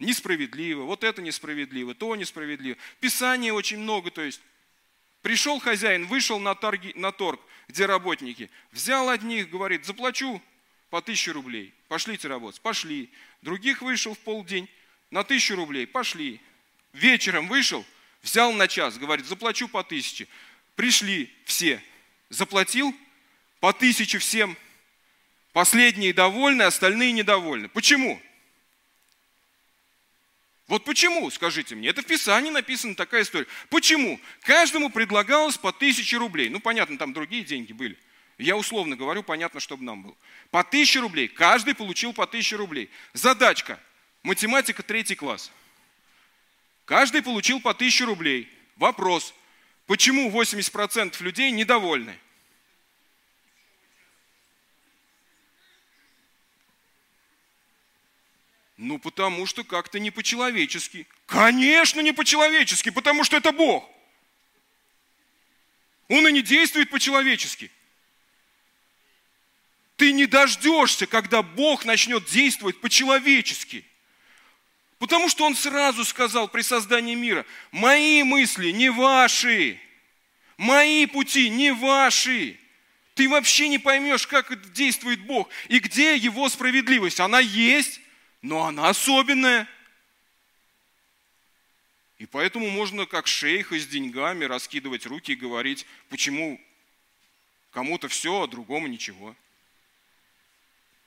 несправедливо, 0.03 0.83
вот 0.83 1.03
это 1.03 1.21
несправедливо, 1.21 1.95
то 1.95 2.15
несправедливо. 2.15 2.77
Писания 2.99 3.53
очень 3.53 3.79
много, 3.79 4.11
то 4.11 4.21
есть 4.21 4.41
пришел 5.21 5.59
хозяин, 5.59 6.05
вышел 6.05 6.39
на, 6.39 6.53
торги, 6.55 6.93
на 6.95 7.11
торг, 7.11 7.41
где 7.67 7.85
работники, 7.85 8.49
взял 8.71 9.09
одних, 9.09 9.49
говорит, 9.49 9.85
заплачу 9.85 10.41
по 10.89 11.01
тысяче 11.01 11.31
рублей, 11.31 11.73
пошлите 11.87 12.27
работать, 12.27 12.61
пошли. 12.61 13.09
Других 13.41 13.81
вышел 13.81 14.13
в 14.13 14.19
полдень, 14.19 14.69
на 15.09 15.23
тысячу 15.23 15.55
рублей, 15.55 15.87
пошли. 15.87 16.39
Вечером 16.91 17.47
вышел, 17.47 17.83
взял 18.21 18.53
на 18.53 18.67
час, 18.67 18.97
говорит, 18.97 19.25
заплачу 19.25 19.67
по 19.67 19.83
тысяче. 19.83 20.27
Пришли 20.75 21.33
все, 21.45 21.81
заплатил 22.29 22.95
по 23.59 23.73
тысяче 23.73 24.19
всем. 24.19 24.57
Последние 25.51 26.13
довольны, 26.13 26.63
остальные 26.63 27.11
недовольны. 27.11 27.69
Почему? 27.69 28.21
Вот 30.67 30.85
почему, 30.85 31.29
скажите 31.29 31.75
мне, 31.75 31.89
это 31.89 32.01
в 32.01 32.05
Писании 32.05 32.49
написана 32.49 32.95
такая 32.95 33.23
история. 33.23 33.47
Почему? 33.69 34.19
Каждому 34.41 34.89
предлагалось 34.89 35.57
по 35.57 35.73
тысяче 35.73 36.17
рублей. 36.17 36.49
Ну, 36.49 36.59
понятно, 36.59 36.97
там 36.97 37.11
другие 37.11 37.43
деньги 37.43 37.73
были. 37.73 37.97
Я 38.37 38.55
условно 38.55 38.95
говорю, 38.95 39.23
понятно, 39.23 39.59
чтобы 39.59 39.83
нам 39.83 40.03
было. 40.03 40.15
По 40.51 40.63
тысяче 40.63 40.99
рублей. 40.99 41.27
Каждый 41.27 41.75
получил 41.75 42.13
по 42.13 42.25
тысяче 42.25 42.55
рублей. 42.55 42.89
Задачка. 43.13 43.79
Математика 44.23 44.83
третий 44.83 45.15
класс. 45.15 45.51
Каждый 46.85 47.21
получил 47.21 47.59
по 47.59 47.73
тысяче 47.73 48.05
рублей. 48.05 48.49
Вопрос. 48.77 49.33
Почему 49.85 50.31
80% 50.31 51.21
людей 51.21 51.51
недовольны? 51.51 52.17
Ну, 58.83 58.99
потому 58.99 59.45
что 59.45 59.63
как-то 59.63 59.97
не 59.97 60.11
по-человечески. 60.11 61.07
Конечно, 61.25 62.01
не 62.01 62.11
по-человечески, 62.11 62.89
потому 62.89 63.23
что 63.23 63.37
это 63.37 63.53
Бог. 63.53 63.89
Он 66.09 66.27
и 66.27 66.33
не 66.33 66.41
действует 66.41 66.89
по-человечески. 66.89 67.71
Ты 69.95 70.11
не 70.11 70.25
дождешься, 70.25 71.07
когда 71.07 71.41
Бог 71.41 71.85
начнет 71.85 72.25
действовать 72.25 72.81
по-человечески. 72.81 73.85
Потому 74.99 75.29
что 75.29 75.45
Он 75.45 75.55
сразу 75.55 76.03
сказал 76.03 76.49
при 76.49 76.61
создании 76.61 77.15
мира, 77.15 77.45
мои 77.71 78.21
мысли 78.23 78.71
не 78.71 78.89
ваши, 78.89 79.79
мои 80.57 81.05
пути 81.05 81.47
не 81.47 81.71
ваши. 81.71 82.59
Ты 83.15 83.29
вообще 83.29 83.69
не 83.69 83.79
поймешь, 83.79 84.27
как 84.27 84.73
действует 84.73 85.21
Бог 85.21 85.47
и 85.69 85.79
где 85.79 86.17
Его 86.17 86.49
справедливость. 86.49 87.21
Она 87.21 87.39
есть, 87.39 88.01
но 88.43 88.65
она 88.65 88.89
особенная. 88.89 89.67
И 92.19 92.25
поэтому 92.25 92.69
можно 92.69 93.05
как 93.05 93.25
шейха 93.25 93.79
с 93.79 93.87
деньгами 93.87 94.43
раскидывать 94.43 95.05
руки 95.05 95.31
и 95.31 95.35
говорить, 95.35 95.87
почему 96.09 96.61
кому-то 97.71 98.09
все, 98.09 98.43
а 98.43 98.47
другому 98.47 98.87
ничего. 98.87 99.35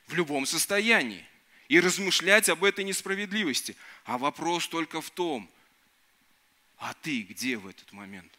В 0.06 0.14
любом 0.14 0.46
состоянии. 0.46 1.24
И 1.68 1.78
размышлять 1.78 2.48
об 2.48 2.64
этой 2.64 2.84
несправедливости. 2.84 3.76
А 4.04 4.18
вопрос 4.18 4.66
только 4.68 5.00
в 5.00 5.10
том, 5.10 5.50
а 6.78 6.94
ты 6.94 7.22
где 7.22 7.58
в 7.58 7.66
этот 7.66 7.92
момент? 7.92 8.32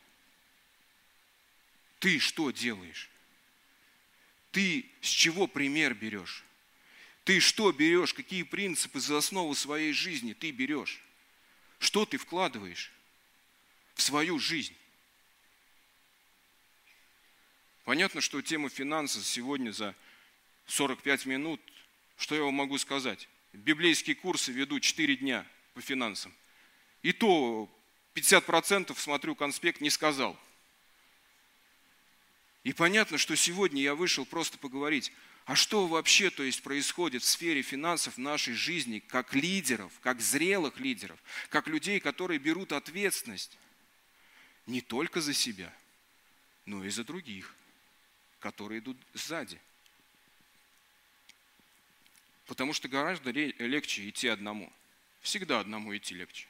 Ты 2.00 2.20
что 2.20 2.52
делаешь? 2.52 3.10
Ты 4.52 4.90
с 5.02 5.10
чего 5.10 5.46
пример 5.46 5.94
берешь? 5.94 6.47
Ты 7.28 7.42
что 7.42 7.74
берешь? 7.74 8.14
Какие 8.14 8.44
принципы 8.44 9.02
за 9.02 9.18
основу 9.18 9.54
своей 9.54 9.92
жизни 9.92 10.32
ты 10.32 10.50
берешь? 10.52 11.02
Что 11.78 12.06
ты 12.06 12.18
вкладываешь 12.18 12.90
в 13.96 14.02
свою 14.02 14.40
жизнь? 14.40 14.74
Понятно, 17.84 18.22
что 18.22 18.42
тема 18.42 18.70
финансов 18.70 19.26
сегодня 19.26 19.72
за 19.72 19.94
45 20.68 21.26
минут, 21.26 21.60
что 22.16 22.34
я 22.34 22.44
вам 22.44 22.54
могу 22.54 22.78
сказать? 22.78 23.28
Библейские 23.52 24.16
курсы 24.16 24.54
веду 24.54 24.80
4 24.80 25.18
дня 25.18 25.46
по 25.74 25.82
финансам. 25.82 26.34
И 27.02 27.12
то 27.12 27.70
50% 28.16 28.98
смотрю 28.98 29.36
конспект 29.36 29.82
не 29.82 29.90
сказал. 29.90 30.40
И 32.68 32.74
понятно, 32.74 33.18
что 33.18 33.34
сегодня 33.38 33.82
я 33.82 33.96
вышел 33.96 34.26
просто 34.26 34.58
поговорить 34.58 35.14
а 35.46 35.56
что 35.56 35.88
вообще 35.88 36.30
то 36.30 36.44
есть, 36.44 36.62
происходит 36.62 37.24
в 37.24 37.26
сфере 37.26 37.62
финансов 37.62 38.16
в 38.16 38.20
нашей 38.20 38.54
жизни 38.54 39.00
как 39.00 39.34
лидеров, 39.34 39.94
как 40.02 40.20
зрелых 40.20 40.78
лидеров, 40.78 41.18
как 41.48 41.68
людей, 41.68 42.02
которые 42.02 42.38
берут 42.38 42.74
ответственность 42.74 43.58
не 44.66 44.82
только 44.82 45.22
за 45.22 45.34
себя, 45.34 45.74
но 46.66 46.84
и 46.84 46.90
за 46.90 47.06
других, 47.06 47.56
которые 48.42 48.80
идут 48.80 48.98
сзади. 49.14 49.58
Потому 52.48 52.74
что 52.74 52.90
гораздо 52.90 53.32
легче 53.32 54.10
идти 54.10 54.28
одному. 54.28 54.70
Всегда 55.22 55.62
одному 55.62 55.96
идти 55.96 56.14
легче. 56.14 56.46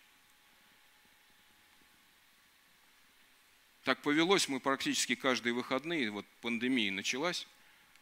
Так 3.88 4.02
повелось 4.02 4.50
мы 4.50 4.60
практически 4.60 5.16
каждые 5.16 5.54
выходные, 5.54 6.12
вот 6.12 6.26
пандемия 6.42 6.92
началась, 6.92 7.48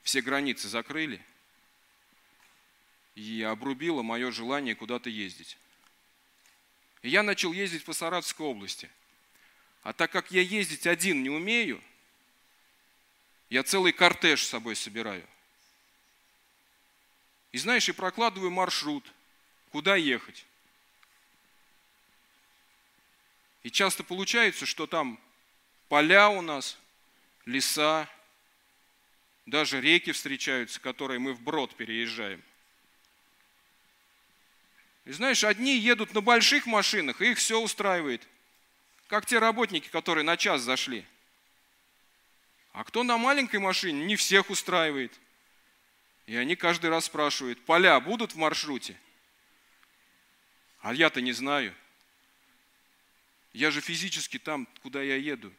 все 0.01 0.19
границы 0.19 0.67
закрыли 0.67 1.23
и 3.13 3.43
обрубило 3.43 4.01
мое 4.01 4.31
желание 4.31 4.73
куда-то 4.73 5.11
ездить. 5.11 5.59
Я 7.03 7.21
начал 7.21 7.53
ездить 7.53 7.85
по 7.85 7.93
Саратовской 7.93 8.47
области. 8.47 8.89
А 9.83 9.93
так 9.93 10.11
как 10.11 10.31
я 10.31 10.41
ездить 10.41 10.87
один 10.87 11.21
не 11.21 11.29
умею, 11.29 11.79
я 13.51 13.61
целый 13.61 13.93
кортеж 13.93 14.43
с 14.43 14.49
собой 14.49 14.75
собираю. 14.75 15.27
И 17.51 17.59
знаешь, 17.59 17.87
и 17.87 17.91
прокладываю 17.91 18.49
маршрут, 18.49 19.05
куда 19.69 19.95
ехать. 19.97 20.47
И 23.61 23.69
часто 23.69 24.03
получается, 24.03 24.65
что 24.65 24.87
там 24.87 25.19
поля 25.89 26.29
у 26.29 26.41
нас, 26.41 26.77
леса, 27.45 28.09
даже 29.45 29.79
реки 29.79 30.11
встречаются, 30.11 30.79
которые 30.79 31.19
мы 31.19 31.33
вброд 31.33 31.75
переезжаем. 31.75 32.41
И 35.05 35.11
знаешь, 35.11 35.43
одни 35.43 35.77
едут 35.77 36.13
на 36.13 36.21
больших 36.21 36.65
машинах, 36.65 37.21
и 37.21 37.31
их 37.31 37.37
все 37.37 37.59
устраивает. 37.61 38.27
Как 39.07 39.25
те 39.27 39.37
работники, 39.37 39.87
которые 39.89 40.23
на 40.23 40.35
час 40.35 40.61
зашли. 40.61 41.05
А 42.71 42.83
кто 42.83 43.03
на 43.03 43.17
маленькой 43.17 43.59
машине, 43.59 44.03
не 44.05 44.15
всех 44.15 44.49
устраивает. 44.49 45.13
И 46.25 46.35
они 46.35 46.55
каждый 46.55 46.89
раз 46.89 47.05
спрашивают, 47.05 47.63
поля 47.65 47.99
будут 47.99 48.33
в 48.33 48.37
маршруте? 48.37 48.97
А 50.79 50.91
я-то 50.93 51.21
не 51.21 51.33
знаю. 51.33 51.73
Я 53.53 53.69
же 53.69 53.79
физически 53.79 54.39
там, 54.39 54.67
куда 54.81 55.03
я 55.03 55.15
еду, 55.15 55.53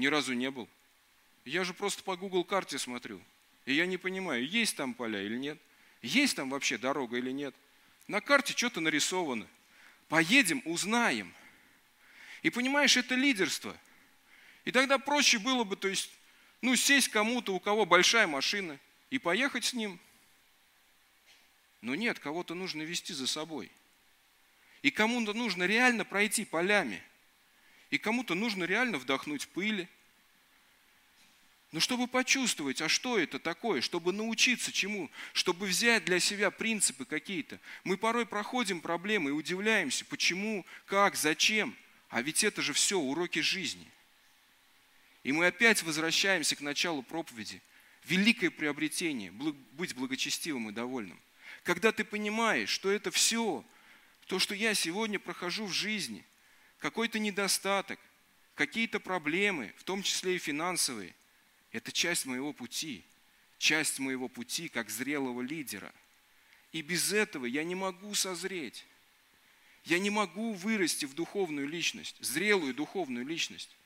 ни 0.00 0.06
разу 0.06 0.32
не 0.32 0.50
был. 0.50 0.68
Я 1.44 1.64
же 1.64 1.74
просто 1.74 2.02
по 2.02 2.16
Google 2.16 2.44
карте 2.44 2.78
смотрю. 2.78 3.20
И 3.66 3.74
я 3.74 3.86
не 3.86 3.98
понимаю, 3.98 4.46
есть 4.46 4.76
там 4.76 4.94
поля 4.94 5.22
или 5.22 5.36
нет. 5.36 5.58
Есть 6.02 6.36
там 6.36 6.50
вообще 6.50 6.78
дорога 6.78 7.18
или 7.18 7.30
нет. 7.30 7.54
На 8.08 8.20
карте 8.20 8.54
что-то 8.56 8.80
нарисовано. 8.80 9.46
Поедем, 10.08 10.62
узнаем. 10.64 11.32
И 12.42 12.50
понимаешь, 12.50 12.96
это 12.96 13.14
лидерство. 13.14 13.76
И 14.64 14.72
тогда 14.72 14.98
проще 14.98 15.38
было 15.38 15.64
бы, 15.64 15.76
то 15.76 15.88
есть, 15.88 16.10
ну, 16.62 16.74
сесть 16.74 17.08
кому-то, 17.08 17.54
у 17.54 17.60
кого 17.60 17.86
большая 17.86 18.26
машина, 18.26 18.78
и 19.10 19.18
поехать 19.18 19.64
с 19.64 19.74
ним. 19.74 20.00
Но 21.80 21.94
нет, 21.94 22.18
кого-то 22.18 22.54
нужно 22.54 22.82
вести 22.82 23.12
за 23.12 23.26
собой. 23.26 23.70
И 24.82 24.90
кому-то 24.90 25.32
нужно 25.34 25.64
реально 25.64 26.04
пройти 26.04 26.44
полями. 26.44 27.02
И 27.90 27.98
кому-то 27.98 28.34
нужно 28.34 28.64
реально 28.64 28.98
вдохнуть 28.98 29.48
пыли. 29.48 29.88
Но 31.72 31.78
чтобы 31.78 32.08
почувствовать, 32.08 32.82
а 32.82 32.88
что 32.88 33.18
это 33.18 33.38
такое, 33.38 33.80
чтобы 33.80 34.12
научиться 34.12 34.72
чему, 34.72 35.10
чтобы 35.32 35.66
взять 35.66 36.04
для 36.04 36.18
себя 36.18 36.50
принципы 36.50 37.04
какие-то. 37.04 37.60
Мы 37.84 37.96
порой 37.96 38.26
проходим 38.26 38.80
проблемы 38.80 39.30
и 39.30 39.32
удивляемся, 39.32 40.04
почему, 40.04 40.66
как, 40.86 41.14
зачем. 41.14 41.76
А 42.08 42.22
ведь 42.22 42.42
это 42.42 42.60
же 42.60 42.72
все 42.72 42.98
уроки 42.98 43.38
жизни. 43.38 43.86
И 45.22 45.30
мы 45.30 45.46
опять 45.46 45.82
возвращаемся 45.82 46.56
к 46.56 46.60
началу 46.60 47.02
проповеди. 47.02 47.62
Великое 48.04 48.50
приобретение– 48.50 49.30
быть 49.72 49.94
благочестивым 49.94 50.70
и 50.70 50.72
довольным. 50.72 51.20
Когда 51.62 51.92
ты 51.92 52.02
понимаешь, 52.02 52.70
что 52.70 52.90
это 52.90 53.10
все, 53.10 53.64
то, 54.26 54.38
что 54.38 54.54
я 54.54 54.74
сегодня 54.74 55.20
прохожу 55.20 55.66
в 55.66 55.72
жизни, 55.72 56.24
какой-то 56.80 57.18
недостаток, 57.18 58.00
какие-то 58.54 58.98
проблемы, 58.98 59.72
в 59.76 59.84
том 59.84 60.02
числе 60.02 60.36
и 60.36 60.38
финансовые, 60.38 61.14
это 61.72 61.92
часть 61.92 62.26
моего 62.26 62.52
пути, 62.52 63.04
часть 63.58 64.00
моего 64.00 64.28
пути 64.28 64.68
как 64.68 64.90
зрелого 64.90 65.42
лидера. 65.42 65.92
И 66.72 66.82
без 66.82 67.12
этого 67.12 67.46
я 67.46 67.62
не 67.62 67.74
могу 67.74 68.14
созреть. 68.14 68.86
Я 69.84 69.98
не 69.98 70.10
могу 70.10 70.52
вырасти 70.54 71.04
в 71.04 71.14
духовную 71.14 71.68
личность, 71.68 72.16
зрелую 72.20 72.74
духовную 72.74 73.26
личность. 73.26 73.76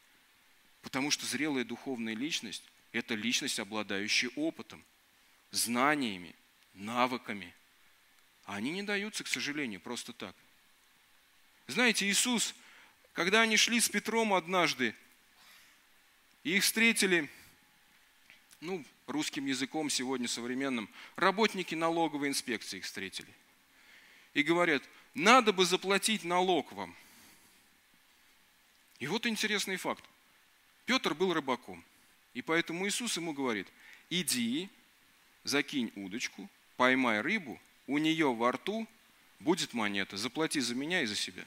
Потому 0.82 1.10
что 1.10 1.26
зрелая 1.26 1.64
духовная 1.64 2.14
личность– 2.14 2.62
это 2.92 3.14
личность, 3.14 3.58
обладающая 3.58 4.30
опытом, 4.36 4.84
знаниями, 5.50 6.34
навыками. 6.74 7.54
А 8.44 8.56
они 8.56 8.70
не 8.70 8.82
даются, 8.82 9.24
к 9.24 9.28
сожалению, 9.28 9.80
просто 9.80 10.12
так. 10.12 10.34
Знаете, 11.66 12.06
Иисус, 12.08 12.54
когда 13.14 13.40
они 13.40 13.56
шли 13.56 13.80
с 13.80 13.88
Петром 13.88 14.34
однажды, 14.34 14.94
и 16.42 16.56
их 16.56 16.62
встретили– 16.62 17.30
ну, 18.64 18.82
русским 19.06 19.44
языком 19.46 19.90
сегодня 19.90 20.26
современным, 20.26 20.88
работники 21.16 21.74
налоговой 21.74 22.28
инспекции 22.28 22.78
их 22.78 22.84
встретили. 22.84 23.28
И 24.32 24.42
говорят, 24.42 24.82
надо 25.12 25.52
бы 25.52 25.64
заплатить 25.64 26.24
налог 26.24 26.72
вам. 26.72 26.96
И 28.98 29.06
вот 29.06 29.26
интересный 29.26 29.76
факт. 29.76 30.02
Петр 30.86 31.14
был 31.14 31.34
рыбаком. 31.34 31.84
И 32.32 32.42
поэтому 32.42 32.86
Иисус 32.88 33.16
ему 33.16 33.32
говорит, 33.32 33.68
иди, 34.10 34.70
закинь 35.44 35.92
удочку, 35.94 36.48
поймай 36.76 37.20
рыбу, 37.20 37.60
у 37.86 37.98
нее 37.98 38.34
во 38.34 38.52
рту 38.52 38.88
будет 39.40 39.74
монета, 39.74 40.16
заплати 40.16 40.60
за 40.60 40.74
меня 40.74 41.02
и 41.02 41.06
за 41.06 41.14
себя. 41.14 41.44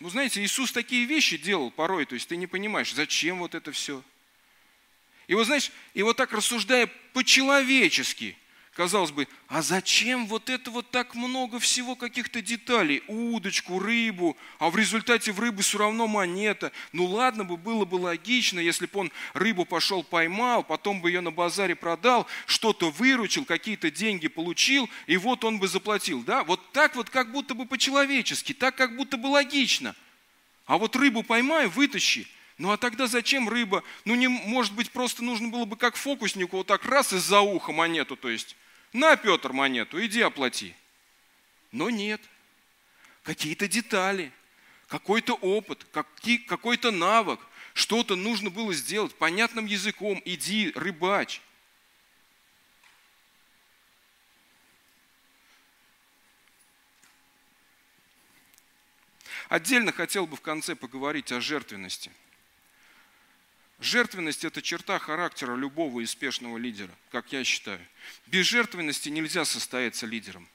Ну 0.00 0.10
знаете, 0.10 0.42
Иисус 0.42 0.72
такие 0.72 1.04
вещи 1.06 1.36
делал 1.36 1.70
порой, 1.70 2.04
то 2.04 2.14
есть 2.14 2.28
ты 2.28 2.36
не 2.36 2.46
понимаешь, 2.46 2.92
зачем 2.92 3.38
вот 3.38 3.54
это 3.54 3.72
все– 3.72 4.02
и 5.26 5.34
вот 5.34 5.46
знаешь, 5.46 5.72
и 5.94 6.02
вот 6.02 6.16
так 6.16 6.32
рассуждая 6.32 6.88
по-человечески, 7.12 8.36
казалось 8.76 9.10
бы, 9.10 9.26
а 9.48 9.62
зачем 9.62 10.26
вот 10.26 10.50
это 10.50 10.70
вот 10.70 10.90
так 10.90 11.14
много 11.14 11.58
всего 11.58 11.96
каких-то 11.96 12.42
деталей? 12.42 13.02
Удочку, 13.08 13.78
рыбу, 13.78 14.36
а 14.58 14.68
в 14.68 14.76
результате 14.76 15.32
в 15.32 15.40
рыбы 15.40 15.62
все 15.62 15.78
равно 15.78 16.06
монета. 16.06 16.70
Ну 16.92 17.06
ладно 17.06 17.44
бы, 17.44 17.56
было 17.56 17.86
бы 17.86 17.96
логично, 17.96 18.60
если 18.60 18.86
бы 18.86 19.00
он 19.00 19.12
рыбу 19.32 19.64
пошел 19.64 20.04
поймал, 20.04 20.62
потом 20.62 21.00
бы 21.00 21.10
ее 21.10 21.22
на 21.22 21.30
базаре 21.30 21.74
продал, 21.74 22.26
что-то 22.44 22.90
выручил, 22.90 23.46
какие-то 23.46 23.90
деньги 23.90 24.28
получил, 24.28 24.90
и 25.06 25.16
вот 25.16 25.44
он 25.44 25.58
бы 25.58 25.68
заплатил. 25.68 26.22
Да? 26.22 26.44
Вот 26.44 26.60
так 26.72 26.96
вот 26.96 27.08
как 27.08 27.32
будто 27.32 27.54
бы 27.54 27.64
по-человечески, 27.64 28.52
так 28.52 28.76
как 28.76 28.96
будто 28.96 29.16
бы 29.16 29.28
логично. 29.28 29.96
А 30.66 30.76
вот 30.76 30.94
рыбу 30.96 31.22
поймай, 31.22 31.66
вытащи– 31.66 32.28
ну 32.58 32.70
а 32.70 32.78
тогда 32.78 33.06
зачем 33.06 33.48
рыба? 33.50 33.82
Ну 34.06 34.14
не, 34.14 34.28
может 34.28 34.72
быть, 34.72 34.90
просто 34.90 35.22
нужно 35.22 35.48
было 35.48 35.66
бы 35.66 35.76
как 35.76 35.94
фокуснику 35.94 36.58
вот 36.58 36.66
так 36.66 36.86
раз 36.86 37.12
из-за 37.12 37.40
уха 37.40 37.72
монету, 37.72 38.16
то 38.16 38.30
есть, 38.30 38.56
на, 38.96 39.16
Петр, 39.16 39.52
монету, 39.52 40.04
иди 40.04 40.22
оплати. 40.22 40.74
Но 41.70 41.90
нет. 41.90 42.20
Какие-то 43.22 43.68
детали, 43.68 44.32
какой-то 44.88 45.34
опыт, 45.34 45.86
какой-то 46.46 46.90
навык, 46.90 47.40
что-то 47.74 48.16
нужно 48.16 48.50
было 48.50 48.72
сделать 48.72 49.14
понятным 49.14 49.66
языком, 49.66 50.22
иди, 50.24 50.72
рыбач. 50.74 51.42
Отдельно 59.48 59.92
хотел 59.92 60.26
бы 60.26 60.36
в 60.36 60.40
конце 60.40 60.74
поговорить 60.74 61.30
о 61.32 61.40
жертвенности– 61.40 62.10
Жертвенность– 63.78 64.44
это 64.44 64.62
черта 64.62 64.98
характера 64.98 65.54
любого 65.54 66.00
успешного 66.00 66.56
лидера, 66.56 66.94
как 67.10 67.32
я 67.32 67.44
считаю. 67.44 67.84
Без 68.26 68.46
жертвенности 68.46 69.10
нельзя 69.10 69.44
состояться 69.44 70.06
лидером. 70.06 70.48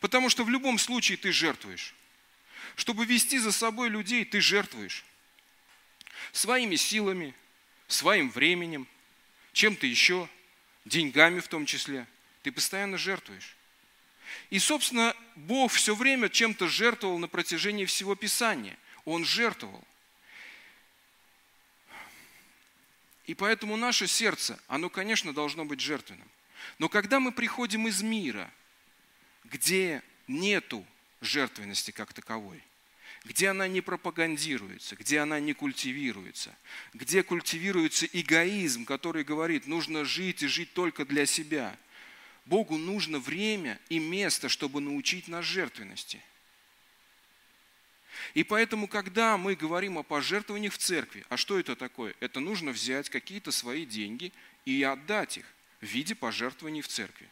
Потому 0.00 0.30
что 0.30 0.44
в 0.44 0.48
любом 0.48 0.78
случае 0.78 1.18
ты 1.18 1.32
жертвуешь. 1.32 1.94
Чтобы 2.76 3.04
вести 3.04 3.38
за 3.38 3.52
собой 3.52 3.90
людей, 3.90 4.24
ты 4.24 4.40
жертвуешь. 4.40 5.04
Своими 6.32 6.76
силами, 6.76 7.34
своим 7.88 8.30
временем, 8.30 8.88
чем-то 9.52 9.86
еще, 9.86 10.28
деньгами 10.86 11.40
в 11.40 11.48
том 11.48 11.66
числе. 11.66 12.06
Ты 12.42 12.52
постоянно 12.52 12.96
жертвуешь. 12.96 13.54
И, 14.48 14.58
собственно, 14.58 15.14
Бог 15.36 15.72
все 15.72 15.94
время 15.94 16.30
чем-то 16.30 16.68
жертвовал 16.68 17.18
на 17.18 17.28
протяжении 17.28 17.84
всего 17.84 18.14
Писания. 18.14 18.78
Он 19.04 19.26
жертвовал. 19.26 19.84
И 23.26 23.34
поэтому 23.34 23.76
наше 23.76 24.06
сердце, 24.06 24.58
оно, 24.66 24.90
конечно, 24.90 25.32
должно 25.32 25.64
быть 25.64 25.80
жертвенным. 25.80 26.28
Но 26.78 26.88
когда 26.88 27.20
мы 27.20 27.32
приходим 27.32 27.86
из 27.86 28.02
мира, 28.02 28.50
где 29.44 30.02
нету 30.26 30.84
жертвенности 31.20 31.90
как 31.90 32.12
таковой, 32.12 32.62
где 33.24 33.48
она 33.48 33.68
не 33.68 33.80
пропагандируется, 33.80 34.96
где 34.96 35.20
она 35.20 35.38
не 35.38 35.52
культивируется, 35.52 36.56
где 36.92 37.22
культивируется 37.22 38.06
эгоизм, 38.06 38.84
который 38.84 39.22
говорит, 39.22 39.66
нужно 39.66 40.04
жить 40.04 40.42
и 40.42 40.48
жить 40.48 40.72
только 40.72 41.04
для 41.04 41.26
себя. 41.26 41.76
Богу 42.44 42.76
нужно 42.76 43.20
время 43.20 43.78
и 43.88 44.00
место, 44.00 44.48
чтобы 44.48 44.80
научить 44.80 45.28
нас 45.28 45.44
жертвенности– 45.44 46.20
и 48.34 48.44
поэтому, 48.44 48.88
когда 48.88 49.36
мы 49.36 49.54
говорим 49.54 49.98
о 49.98 50.02
пожертвованиях 50.02 50.72
в 50.72 50.78
церкви, 50.78 51.24
а 51.28 51.36
что 51.36 51.58
это 51.58 51.76
такое? 51.76 52.14
Это 52.20 52.40
нужно 52.40 52.72
взять 52.72 53.08
какие-то 53.08 53.52
свои 53.52 53.86
деньги 53.86 54.32
и 54.64 54.82
отдать 54.82 55.38
их 55.38 55.46
в 55.80 55.86
виде 55.86 56.14
пожертвований 56.14 56.82
в 56.82 56.88
церкви. 56.88 57.28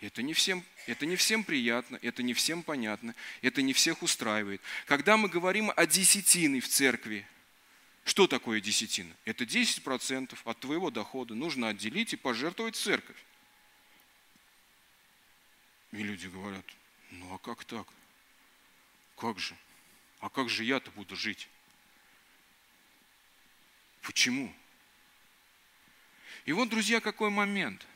Это 0.00 0.22
не, 0.22 0.32
всем, 0.32 0.64
это 0.86 1.04
не 1.04 1.16
всем 1.16 1.44
приятно, 1.44 1.98
это 2.00 2.22
не 2.22 2.32
всем 2.32 2.62
понятно, 2.62 3.14
это 3.42 3.60
не 3.60 3.74
всех 3.74 4.02
устраивает. 4.02 4.62
Когда 4.86 5.18
мы 5.18 5.28
говорим 5.28 5.70
о 5.76 5.86
десятине 5.86 6.60
в 6.60 6.68
церкви, 6.68 7.26
что 8.04 8.26
такое 8.26 8.62
десятина? 8.62 9.14
Это 9.26 9.44
10% 9.44 10.38
от 10.42 10.60
твоего 10.60 10.90
дохода 10.90 11.34
нужно 11.34 11.68
отделить 11.68 12.14
и 12.14 12.16
пожертвовать 12.16 12.76
церковь. 12.76 13.16
И 15.92 15.98
люди 15.98 16.28
говорят, 16.28 16.64
Ну 17.10 17.34
а 17.34 17.38
как 17.38 17.64
так? 17.64 17.86
Как 19.20 19.38
же? 19.38 19.54
А 20.20 20.30
как 20.30 20.48
же 20.48 20.64
я-то 20.64 20.90
буду 20.92 21.14
жить? 21.14 21.48
Почему? 24.00 24.50
И 26.46 26.52
вот, 26.52 26.70
друзья, 26.70 27.00
какой 27.00 27.28
момент. 27.28 27.86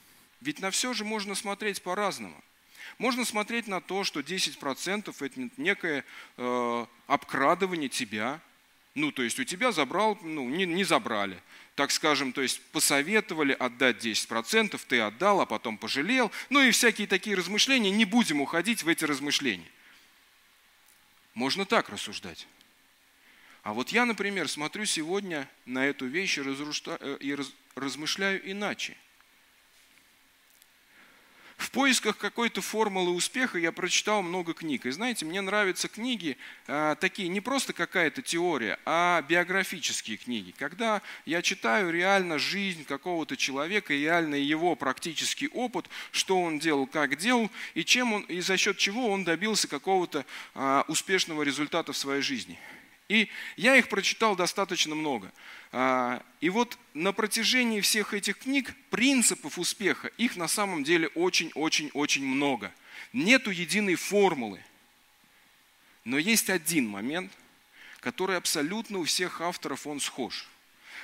Ведь 0.42 0.60
на 0.60 0.70
все 0.70 0.92
же 0.92 1.02
можно 1.02 1.34
смотреть 1.34 1.82
по-разному. 1.82 2.38
Можно 2.98 3.24
смотреть 3.24 3.66
на 3.66 3.80
то, 3.80 4.04
что 4.04 4.20
10% 4.20 5.16
это 5.18 5.50
некое 5.56 6.04
э, 6.36 6.86
обкрадывание 7.06 7.88
тебя. 7.88 8.38
Ну, 8.94 9.10
то 9.10 9.22
есть 9.22 9.40
у 9.40 9.44
тебя 9.44 9.72
забрал, 9.72 10.18
ну, 10.22 10.46
не, 10.50 10.66
не 10.66 10.84
забрали. 10.84 11.42
Так 11.74 11.90
скажем, 11.90 12.34
то 12.34 12.42
есть 12.42 12.60
посоветовали 12.70 13.54
отдать 13.54 14.04
10%, 14.04 14.78
ты 14.86 15.00
отдал, 15.00 15.40
а 15.40 15.46
потом 15.46 15.78
пожалел. 15.78 16.30
Ну 16.50 16.60
и 16.60 16.70
всякие 16.70 17.06
такие 17.06 17.34
размышления. 17.34 17.90
Не 17.90 18.04
будем 18.04 18.42
уходить 18.42 18.82
в 18.82 18.88
эти 18.88 19.06
размышления. 19.06 19.70
Можно 21.34 21.64
так 21.64 21.88
рассуждать. 21.88 22.46
А 23.62 23.72
вот 23.72 23.90
я, 23.90 24.04
например, 24.04 24.48
смотрю 24.48 24.84
сегодня 24.84 25.48
на 25.64 25.86
эту 25.86 26.06
вещь 26.06 26.38
и, 26.38 26.42
э, 26.42 27.36
размышляю 27.74 28.50
иначе. 28.50 28.96
В 31.64 31.70
поисках 31.70 32.18
какой-то 32.18 32.60
формулы 32.60 33.12
успеха 33.12 33.58
я 33.58 33.72
прочитал 33.72 34.20
много 34.20 34.52
книг. 34.52 34.84
И 34.84 34.90
знаете, 34.90 35.24
мне 35.24 35.40
нравятся 35.40 35.88
книги 35.88 36.36
э, 36.66 36.94
такие, 37.00 37.30
не 37.30 37.40
просто 37.40 37.72
какая-то 37.72 38.20
теория, 38.20 38.78
а 38.84 39.22
биографические 39.22 40.18
книги. 40.18 40.54
Когда 40.58 41.00
я 41.24 41.40
читаю 41.40 41.90
реально 41.90 42.38
жизнь 42.38 42.84
какого-то 42.84 43.38
человека, 43.38 43.94
реально 43.94 44.34
его 44.34 44.76
практический 44.76 45.48
опыт, 45.48 45.88
что 46.12 46.38
он 46.38 46.58
делал, 46.58 46.86
как 46.86 47.16
делал, 47.16 47.50
и, 47.72 47.82
чем 47.82 48.12
он, 48.12 48.22
и 48.24 48.40
за 48.42 48.58
счет 48.58 48.76
чего 48.76 49.08
он 49.08 49.24
добился 49.24 49.66
какого-то 49.66 50.26
э, 50.54 50.82
успешного 50.88 51.44
результата 51.44 51.94
в 51.94 51.96
своей 51.96 52.20
жизни. 52.20 52.58
И 53.08 53.28
я 53.56 53.76
их 53.76 53.88
прочитал 53.88 54.34
достаточно 54.34 54.94
много. 54.94 55.30
А, 55.72 56.24
и 56.40 56.48
вот 56.48 56.78
на 56.94 57.12
протяжении 57.12 57.80
всех 57.80 58.14
этих 58.14 58.38
книг 58.38 58.74
принципов 58.90 59.58
успеха, 59.58 60.08
их 60.16 60.36
на 60.36 60.48
самом 60.48 60.84
деле 60.84 61.08
очень-очень-очень 61.08 62.24
много. 62.24 62.72
Нету 63.12 63.50
единой 63.50 63.96
формулы. 63.96 64.64
Но 66.04 66.18
есть 66.18 66.48
один 66.48 66.88
момент, 66.88 67.32
который 68.00 68.36
абсолютно 68.36 68.98
у 68.98 69.04
всех 69.04 69.40
авторов 69.40 69.86
он 69.86 70.00
схож. 70.00 70.48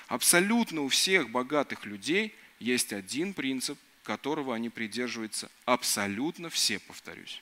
Абсолютно 0.09 0.83
у 0.83 0.89
всех 0.89 1.31
богатых 1.31 1.85
людей 1.85 2.35
есть 2.59 2.93
один 2.93 3.33
принцип, 3.35 3.79
которого 4.03 4.55
они 4.55 4.71
придерживаются 4.71 5.51
абсолютно 5.65 6.51
все, 6.51 6.79
повторюсь. 6.79 7.41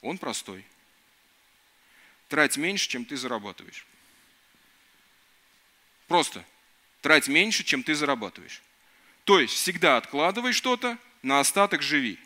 Он 0.00 0.18
простой. 0.18 0.64
Трать 2.32 2.56
меньше, 2.56 2.88
чем 2.88 3.04
ты 3.04 3.14
зарабатываешь. 3.14 3.84
Просто 6.08 6.42
трать 7.02 7.28
меньше, 7.28 7.62
чем 7.62 7.82
ты 7.82 7.94
зарабатываешь. 7.94 8.62
То 9.24 9.38
есть 9.38 9.52
всегда 9.52 9.98
откладывай 9.98 10.54
что-то, 10.54 10.96
на 11.20 11.40
остаток 11.40 11.82
живи. 11.82 12.18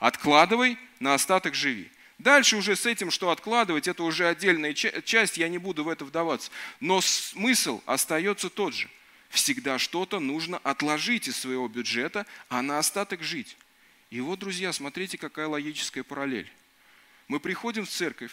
Откладывай, 0.00 0.76
на 0.98 1.14
остаток 1.14 1.54
живи. 1.54 1.92
Дальше 2.18 2.56
уже 2.56 2.74
с 2.74 2.86
этим, 2.86 3.12
что 3.12 3.30
откладывать, 3.30 3.86
это 3.86 4.02
уже 4.02 4.26
отдельная 4.26 4.74
часть, 4.74 5.38
я 5.38 5.48
не 5.48 5.58
буду 5.58 5.84
в 5.84 5.88
это 5.90 6.04
вдаваться. 6.04 6.50
Но 6.80 7.00
смысл 7.00 7.80
остается 7.86 8.50
тот 8.50 8.74
же. 8.74 8.90
Всегда 9.28 9.78
что-то 9.78 10.18
нужно 10.18 10.58
отложить 10.58 11.28
из 11.28 11.36
своего 11.36 11.68
бюджета, 11.68 12.26
а 12.48 12.62
на 12.62 12.80
остаток 12.80 13.22
жить. 13.22 13.56
И 14.10 14.20
вот, 14.20 14.40
друзья, 14.40 14.72
смотрите, 14.72 15.18
какая 15.18 15.46
логическая 15.46 16.02
параллель. 16.02 16.50
Мы 17.28 17.38
приходим 17.38 17.86
в 17.86 17.90
церковь, 17.90 18.32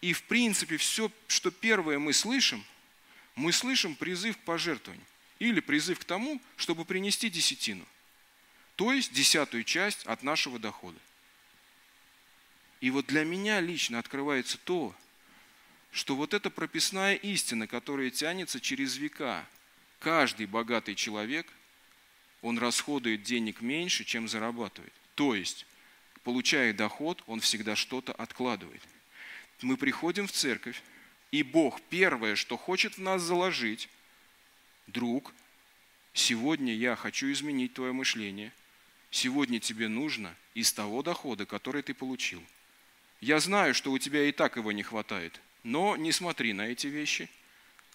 и 0.00 0.12
в 0.12 0.22
принципе 0.24 0.76
все, 0.76 1.10
что 1.28 1.50
первое 1.50 1.98
мы 1.98 2.12
слышим, 2.12 2.64
мы 3.34 3.52
слышим 3.52 3.94
призыв 3.94 4.36
к 4.36 4.40
пожертвованию 4.40 5.04
или 5.38 5.60
призыв 5.60 5.98
к 5.98 6.04
тому, 6.04 6.40
чтобы 6.56 6.84
принести 6.84 7.28
десятину, 7.28 7.86
то 8.76 8.92
есть 8.92 9.12
десятую 9.12 9.64
часть 9.64 10.06
от 10.06 10.22
нашего 10.22 10.58
дохода. 10.58 10.98
И 12.80 12.90
вот 12.90 13.06
для 13.06 13.24
меня 13.24 13.60
лично 13.60 13.98
открывается 13.98 14.56
то, 14.56 14.94
что 15.92 16.16
вот 16.16 16.32
эта 16.32 16.48
прописная 16.50 17.14
истина, 17.14 17.66
которая 17.66 18.10
тянется 18.10 18.58
через 18.58 18.96
века, 18.96 19.46
каждый 19.98 20.46
богатый 20.46 20.94
человек, 20.94 21.46
он 22.40 22.58
расходует 22.58 23.22
денег 23.22 23.60
меньше, 23.60 24.04
чем 24.04 24.28
зарабатывает. 24.28 24.94
То 25.14 25.34
есть, 25.34 25.66
получая 26.22 26.72
доход, 26.72 27.22
он 27.26 27.40
всегда 27.40 27.76
что-то 27.76 28.12
откладывает– 28.12 28.80
мы 29.62 29.76
приходим 29.76 30.26
в 30.26 30.32
церковь, 30.32 30.82
и 31.30 31.42
Бог 31.42 31.80
первое, 31.90 32.36
что 32.36 32.56
хочет 32.56 32.96
в 32.96 33.00
нас 33.00 33.22
заложить, 33.22 33.88
друг, 34.86 35.32
сегодня 36.12 36.74
я 36.74 36.96
хочу 36.96 37.30
изменить 37.30 37.74
твое 37.74 37.92
мышление, 37.92 38.52
сегодня 39.10 39.60
тебе 39.60 39.88
нужно 39.88 40.34
из 40.54 40.72
того 40.72 41.02
дохода, 41.02 41.46
который 41.46 41.82
ты 41.82 41.94
получил. 41.94 42.42
Я 43.20 43.38
знаю, 43.38 43.74
что 43.74 43.92
у 43.92 43.98
тебя 43.98 44.24
и 44.28 44.32
так 44.32 44.56
его 44.56 44.72
не 44.72 44.82
хватает, 44.82 45.40
но 45.62 45.96
не 45.96 46.10
смотри 46.10 46.52
на 46.52 46.66
эти 46.68 46.86
вещи, 46.86 47.28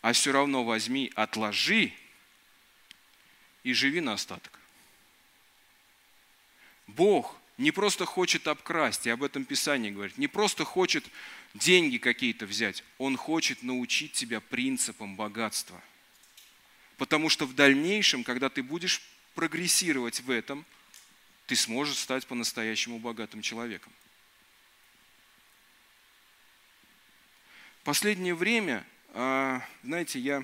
а 0.01 0.13
все 0.13 0.32
равно 0.32 0.63
возьми, 0.63 1.11
отложи 1.16 1.91
и 3.63 3.74
живи 3.74 4.01
на 4.01 4.13
остаток. 4.13 4.59
Бог 6.88 7.36
не 7.58 7.72
просто 7.72 8.06
хочет 8.06 8.47
обкрасть, 8.47 9.08
и 9.08 9.10
об 9.10 9.24
этом 9.24 9.45
Писание 9.45 9.91
говорит, 9.91 10.18
не 10.18 10.28
просто 10.28 10.66
хочет 10.66 11.06
деньги 11.53 11.97
какие-то 11.97 12.45
взять. 12.45 12.84
Он 12.97 13.16
хочет 13.16 13.64
научить 13.64 14.12
тебя 14.14 14.41
принципам 14.41 15.16
богатства. 15.16 15.82
Потому 16.97 17.30
что 17.30 17.45
в 17.45 17.56
дальнейшем, 17.56 18.24
когда 18.24 18.49
ты 18.49 18.62
будешь 18.62 19.01
прогрессировать 19.36 20.22
в 20.22 20.32
этом, 20.32 20.66
ты 21.47 21.56
сможешь 21.56 21.97
стать 21.97 22.26
по-настоящему 22.26 22.99
богатым 22.99 23.41
человеком. 23.41 23.93
Последнее 27.84 28.34
время, 28.34 28.86
а, 29.14 29.62
знаете, 29.84 30.20
я 30.20 30.43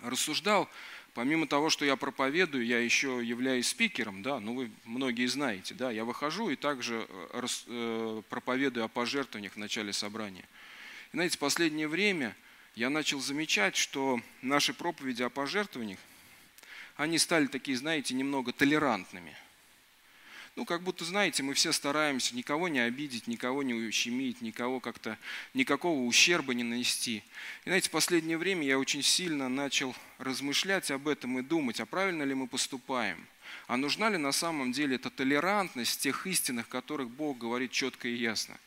рассуждал 0.00 0.68
Помимо 1.14 1.46
того, 1.46 1.68
что 1.68 1.84
я 1.84 1.96
проповедую, 1.96 2.64
я 2.64 2.78
еще 2.78 3.20
являюсь 3.22 3.68
спикером, 3.68 4.22
да, 4.22 4.40
ну 4.40 4.54
вы 4.54 4.70
многие 4.84 5.26
знаете, 5.26 5.74
да, 5.74 5.90
я 5.90 6.04
выхожу 6.04 6.48
и 6.48 6.56
также 6.56 7.06
э, 7.08 7.46
э, 7.66 8.22
проповедую 8.30 8.84
о 8.84 8.88
пожертвованиях 8.88 9.52
в 9.52 9.58
начале 9.58 9.92
собрания. 9.92 10.48
И 11.12 11.16
знаете, 11.16 11.36
в 11.36 11.40
последнее 11.40 11.86
время 11.86 12.34
я 12.74 12.88
начал 12.88 13.20
замечать, 13.20 13.76
что 13.76 14.20
наши 14.40 14.72
проповеди 14.72 15.22
о 15.22 15.28
пожертвованиях, 15.28 15.98
они 16.96 17.18
стали 17.18 17.46
такие, 17.46 17.76
знаете, 17.76 18.14
немного 18.14 18.52
толерантными– 18.52 19.36
ну, 20.54 20.66
как 20.66 20.82
будто, 20.82 21.04
знаете, 21.04 21.42
мы 21.42 21.54
все 21.54 21.72
стараемся 21.72 22.36
никого 22.36 22.68
не 22.68 22.80
обидеть, 22.80 23.26
никого 23.26 23.62
не 23.62 23.72
ущемить, 23.72 24.42
никого 24.42 24.80
как-то, 24.80 25.16
никакого 25.54 26.02
ущерба 26.02 26.52
не 26.52 26.62
нанести. 26.62 27.22
И, 27.64 27.70
знаете, 27.70 27.88
в 27.88 27.92
последнее 27.92 28.36
время 28.36 28.66
я 28.66 28.78
очень 28.78 29.02
сильно 29.02 29.48
начал 29.48 29.94
размышлять 30.18 30.90
об 30.90 31.08
этом 31.08 31.38
и 31.38 31.42
думать, 31.42 31.80
а 31.80 31.86
правильно 31.86 32.22
ли 32.22 32.34
мы 32.34 32.46
поступаем. 32.46 33.26
А 33.66 33.78
нужна 33.78 34.10
ли 34.10 34.18
на 34.18 34.32
самом 34.32 34.72
деле 34.72 34.96
эта 34.96 35.08
толерантность 35.08 36.00
тех 36.00 36.26
истинах, 36.26 36.68
которых 36.68 37.08
Бог 37.08 37.38
говорит 37.38 37.70
четко 37.70 38.08
и 38.08 38.14
ясно. 38.14 38.58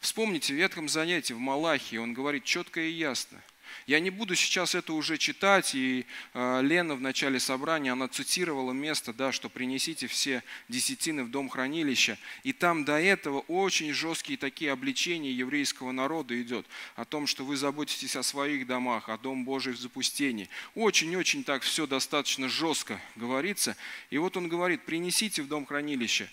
Вспомните, 0.00 0.52
в 0.52 0.56
ветхом 0.56 0.88
занятии 0.88 1.34
в 1.34 1.38
Малахии 1.38 1.98
он 1.98 2.14
говорит 2.14 2.42
четко 2.44 2.80
и 2.80 2.90
ясно– 2.90 3.40
я 3.86 4.00
не 4.00 4.10
буду 4.10 4.34
сейчас 4.34 4.74
это 4.74 4.92
уже 4.92 5.18
читать, 5.18 5.74
и 5.74 6.06
э, 6.34 6.60
Лена 6.62 6.94
в 6.94 7.00
начале 7.00 7.40
собрания, 7.40 7.92
она 7.92 8.08
цитировала 8.08 8.72
место, 8.72 9.12
да, 9.12 9.32
что 9.32 9.48
принесите 9.48 10.06
все 10.06 10.42
десятины 10.68 11.24
в 11.24 11.30
дом 11.30 11.48
хранилища, 11.48 12.18
и 12.42 12.52
там 12.52 12.84
до 12.84 13.00
этого 13.00 13.40
очень 13.48 13.92
жесткие 13.92 14.38
такие 14.38 14.72
обличения 14.72 15.32
еврейского 15.32 15.92
народа 15.92 16.40
идет, 16.40 16.66
о 16.96 17.04
том, 17.04 17.26
что 17.26 17.44
вы 17.44 17.56
заботитесь 17.56 18.16
о 18.16 18.22
своих 18.22 18.66
домах, 18.66 19.08
а 19.08 19.18
дом 19.18 19.44
Божий 19.44 19.72
в 19.72 19.78
запустении. 19.78 20.48
Очень-очень 20.74 21.44
так 21.44 21.62
все 21.62 21.86
достаточно 21.86 22.48
жестко 22.48 23.00
говорится, 23.16 23.76
и 24.10 24.18
вот 24.18 24.36
он 24.36 24.48
говорит, 24.48 24.82
принесите 24.84 25.42
в 25.42 25.48
дом 25.48 25.66
хранилища 25.66 26.28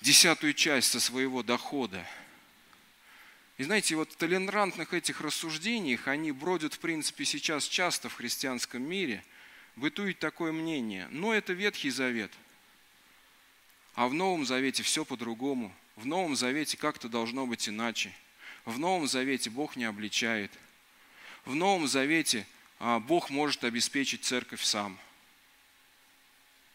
десятую 0.00 0.54
часть 0.54 0.90
со 0.90 1.00
своего 1.00 1.42
дохода, 1.42 2.06
и 3.58 3.64
знаете, 3.64 3.96
вот 3.96 4.12
в 4.12 4.16
толерантных 4.16 4.94
этих 4.94 5.20
рассуждениях, 5.20 6.06
они 6.06 6.30
бродят, 6.30 6.74
в 6.74 6.78
принципе, 6.78 7.24
сейчас 7.24 7.66
часто 7.66 8.08
в 8.08 8.14
христианском 8.14 8.82
мире, 8.82 9.24
бытует 9.74 10.20
такое 10.20 10.52
мнение, 10.52 11.08
но 11.10 11.34
это 11.34 11.52
Ветхий 11.52 11.90
Завет, 11.90 12.32
а 13.94 14.06
в 14.06 14.14
Новом 14.14 14.46
Завете 14.46 14.84
все 14.84 15.04
по-другому, 15.04 15.74
в 15.96 16.06
Новом 16.06 16.36
Завете 16.36 16.76
как-то 16.76 17.08
должно 17.08 17.46
быть 17.46 17.68
иначе, 17.68 18.14
в 18.64 18.78
Новом 18.78 19.08
Завете 19.08 19.50
Бог 19.50 19.74
не 19.74 19.84
обличает, 19.84 20.52
в 21.44 21.56
Новом 21.56 21.88
Завете 21.88 22.46
а, 22.78 23.00
Бог 23.00 23.28
может 23.28 23.64
обеспечить 23.64 24.24
церковь 24.24 24.62
сам. 24.62 24.98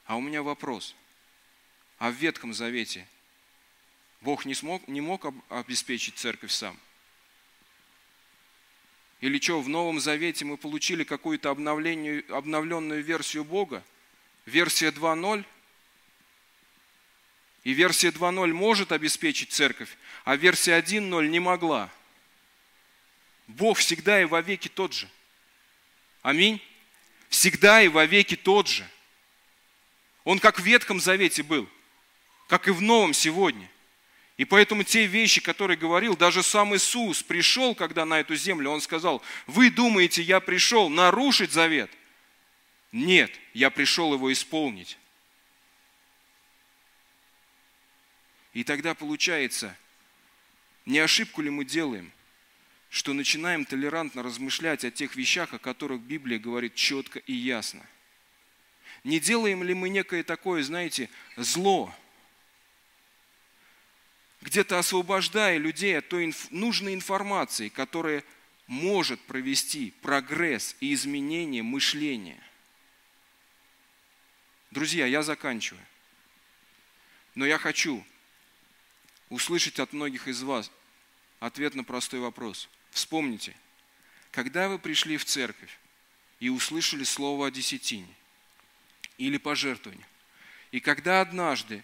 А 0.05 0.17
у 0.17 0.21
меня 0.21 0.43
вопрос, 0.43 0.95
а 1.97 2.11
в 2.11 2.15
Ветхом 2.15 2.53
Завете 2.53 3.07
Бог 4.23 4.45
не, 4.45 4.55
смог, 4.55 4.87
не 4.87 5.01
мог 5.01 5.25
обеспечить 5.49 6.17
церковь 6.17 6.51
сам. 6.51 6.79
Или 9.19 9.37
что, 9.39 9.61
в 9.61 9.67
Новом 9.67 9.99
Завете 9.99 10.45
мы 10.45 10.55
получили 10.55 11.03
какую-то 11.03 11.49
обновленную 11.49 13.03
версию 13.03 13.43
Бога? 13.43 13.83
Версия 14.45 14.91
2.0? 14.91 15.43
И 17.65 17.73
версия 17.73 18.09
2.0 18.09 18.53
может 18.53 18.93
обеспечить 18.93 19.51
церковь, 19.51 19.97
а 20.23 20.37
версия 20.37 20.79
1.0 20.79 21.27
не 21.27 21.39
могла. 21.41 21.89
Бог 23.47 23.77
всегда 23.77 24.21
и 24.21 24.25
во 24.25 24.41
веки 24.41 24.69
тот 24.69 24.93
же. 24.93 25.09
Аминь. 26.21 26.61
Всегда 27.27 27.81
и 27.81 27.89
во 27.89 28.05
веки 28.05 28.37
тот 28.37 28.69
же. 28.69 28.89
Он 30.23 30.39
как 30.39 30.59
в 30.59 30.63
Ветхом 30.63 31.01
Завете 31.01 31.43
был, 31.43 31.67
как 32.47 32.69
и 32.69 32.71
в 32.71 32.81
Новом 32.81 33.13
сегодня. 33.13 33.69
И 34.37 34.45
поэтому 34.45 34.83
те 34.83 35.05
вещи, 35.05 35.41
которые 35.41 35.77
говорил, 35.77 36.17
даже 36.17 36.41
сам 36.41 36.75
Иисус 36.75 37.21
пришел, 37.21 37.75
когда 37.75 38.03
на 38.03 38.19
эту 38.19 38.35
землю, 38.35 38.71
Он 38.71 38.81
сказал, 38.81 39.21
вы 39.45 39.69
думаете, 39.69 40.23
я 40.23 40.39
пришел 40.39 40.89
нарушить 40.89 41.51
завет? 41.51 41.91
Нет, 42.91 43.31
я 43.53 43.69
пришел 43.69 44.13
его 44.13 44.31
исполнить. 44.33 44.97
И 48.53 48.63
тогда 48.63 48.93
получается, 48.93 49.75
не 50.85 50.99
ошибку 50.99 51.41
ли 51.41 51.49
мы 51.49 51.65
делаем, 51.65 52.11
что 52.89 53.13
начинаем 53.13 53.65
толерантно 53.65 54.21
размышлять 54.21 54.85
о 54.85 54.91
тех 54.91 55.15
вещах, 55.15 55.53
о 55.53 55.59
которых 55.59 56.01
Библия 56.01 56.37
говорит 56.37 56.75
четко 56.75 57.19
и 57.19 57.33
ясно. 57.33 57.83
Не 59.03 59.19
делаем 59.19 59.63
ли 59.63 59.73
мы 59.73 59.89
некое 59.89 60.23
такое, 60.23 60.61
знаете, 60.61 61.09
зло, 61.35 61.93
где-то 64.43 64.77
освобождая 64.77 65.57
людей 65.57 65.97
от 65.97 66.09
той 66.09 66.25
инф- 66.27 66.47
нужной 66.51 66.93
информации, 66.93 67.69
которая 67.69 68.23
может 68.67 69.21
провести 69.21 69.91
прогресс 70.01 70.75
и 70.81 70.93
изменение 70.93 71.63
мышления. 71.63 72.43
Друзья, 74.69 75.05
я 75.05 75.23
заканчиваю. 75.23 75.83
Но 77.35 77.45
я 77.45 77.57
хочу 77.57 78.05
услышать 79.29 79.79
от 79.79 79.93
многих 79.93 80.27
из 80.27 80.43
вас 80.43 80.71
ответ 81.39 81.73
на 81.73 81.85
простой 81.85 82.19
вопрос. 82.19 82.69
Вспомните, 82.91 83.55
когда 84.31 84.67
вы 84.67 84.77
пришли 84.77 85.15
в 85.15 85.23
церковь 85.23 85.79
и 86.41 86.49
услышали 86.49 87.05
слово 87.05 87.47
о 87.47 87.51
десятине 87.51 88.13
или 89.17 89.37
пожертвовании, 89.37 90.05
и 90.71 90.81
когда 90.81 91.21
однажды, 91.21 91.83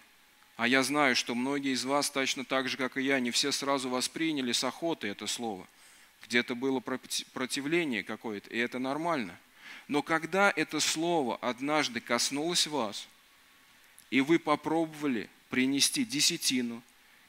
а 0.60 0.68
я 0.68 0.82
знаю, 0.82 1.16
что 1.16 1.34
многие 1.34 1.72
из 1.72 1.86
вас 1.86 2.10
точно 2.10 2.44
так 2.44 2.68
же, 2.68 2.76
как 2.76 2.98
и 2.98 3.02
я, 3.02 3.18
не 3.18 3.30
все 3.30 3.50
сразу 3.50 3.88
восприняли 3.88 4.52
с 4.52 4.62
охотой 4.62 5.08
это 5.08 5.26
слово, 5.26 5.66
где-то 6.26 6.54
было 6.54 6.80
противление 6.80 8.02
какое-то, 8.02 8.50
и 8.50 8.58
это 8.58 8.78
нормально. 8.78 9.40
Но 9.88 10.02
когда 10.02 10.52
это 10.54 10.78
слово 10.78 11.36
однажды 11.36 12.00
коснулось 12.00 12.66
вас, 12.66 13.08
и 14.10 14.20
вы 14.20 14.38
попробовали 14.38 15.30
принести 15.48 16.04
десятину, 16.04 16.82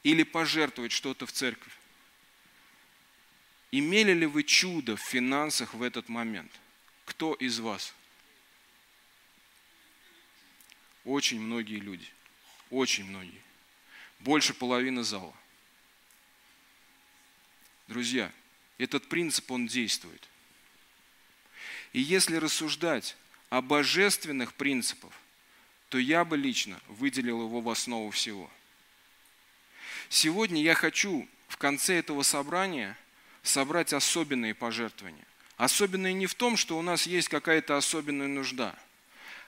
или 0.03 0.23
пожертвовать 0.23 0.91
что-то 0.91 1.25
в 1.25 1.31
церковь. 1.31 1.77
Имели 3.71 4.11
ли 4.11 4.25
вы 4.25 4.43
чудо 4.43 4.97
в 4.97 5.01
финансах 5.01 5.73
в 5.73 5.83
этот 5.83 6.09
момент? 6.09 6.51
Кто 7.05 7.33
из 7.35 7.61
вас? 7.61 7.93
Очень 11.05 11.39
многие 11.39 11.79
люди. 11.79 12.09
Очень 12.71 13.05
многие. 13.05 13.41
Больше 14.19 14.55
половины 14.55 15.03
зала. 15.03 15.33
Друзья, 17.87 18.31
этот 18.79 19.07
принцип, 19.07 19.51
он 19.51 19.67
действует. 19.67 20.27
И 21.93 22.01
если 22.01 22.37
рассуждать 22.37 23.15
о 23.51 23.61
божественных 23.61 24.55
принципах, 24.55 25.11
то 25.89 25.99
я 25.99 26.25
бы 26.25 26.37
лично 26.37 26.79
выделил 26.87 27.43
его 27.43 27.61
в 27.61 27.69
основу 27.69 28.09
всего– 28.09 28.49
Сегодня 30.11 30.61
я 30.61 30.75
хочу 30.75 31.25
в 31.47 31.55
конце 31.55 31.99
этого 31.99 32.23
собрания 32.23 32.97
собрать 33.43 33.93
особенные 33.93 34.53
пожертвования. 34.53 35.25
Особенные 35.55 36.13
не 36.13 36.27
в 36.27 36.35
том, 36.35 36.57
что 36.57 36.77
у 36.77 36.81
нас 36.81 37.07
есть 37.07 37.29
какая-то 37.29 37.77
особенная 37.77 38.27
нужда, 38.27 38.75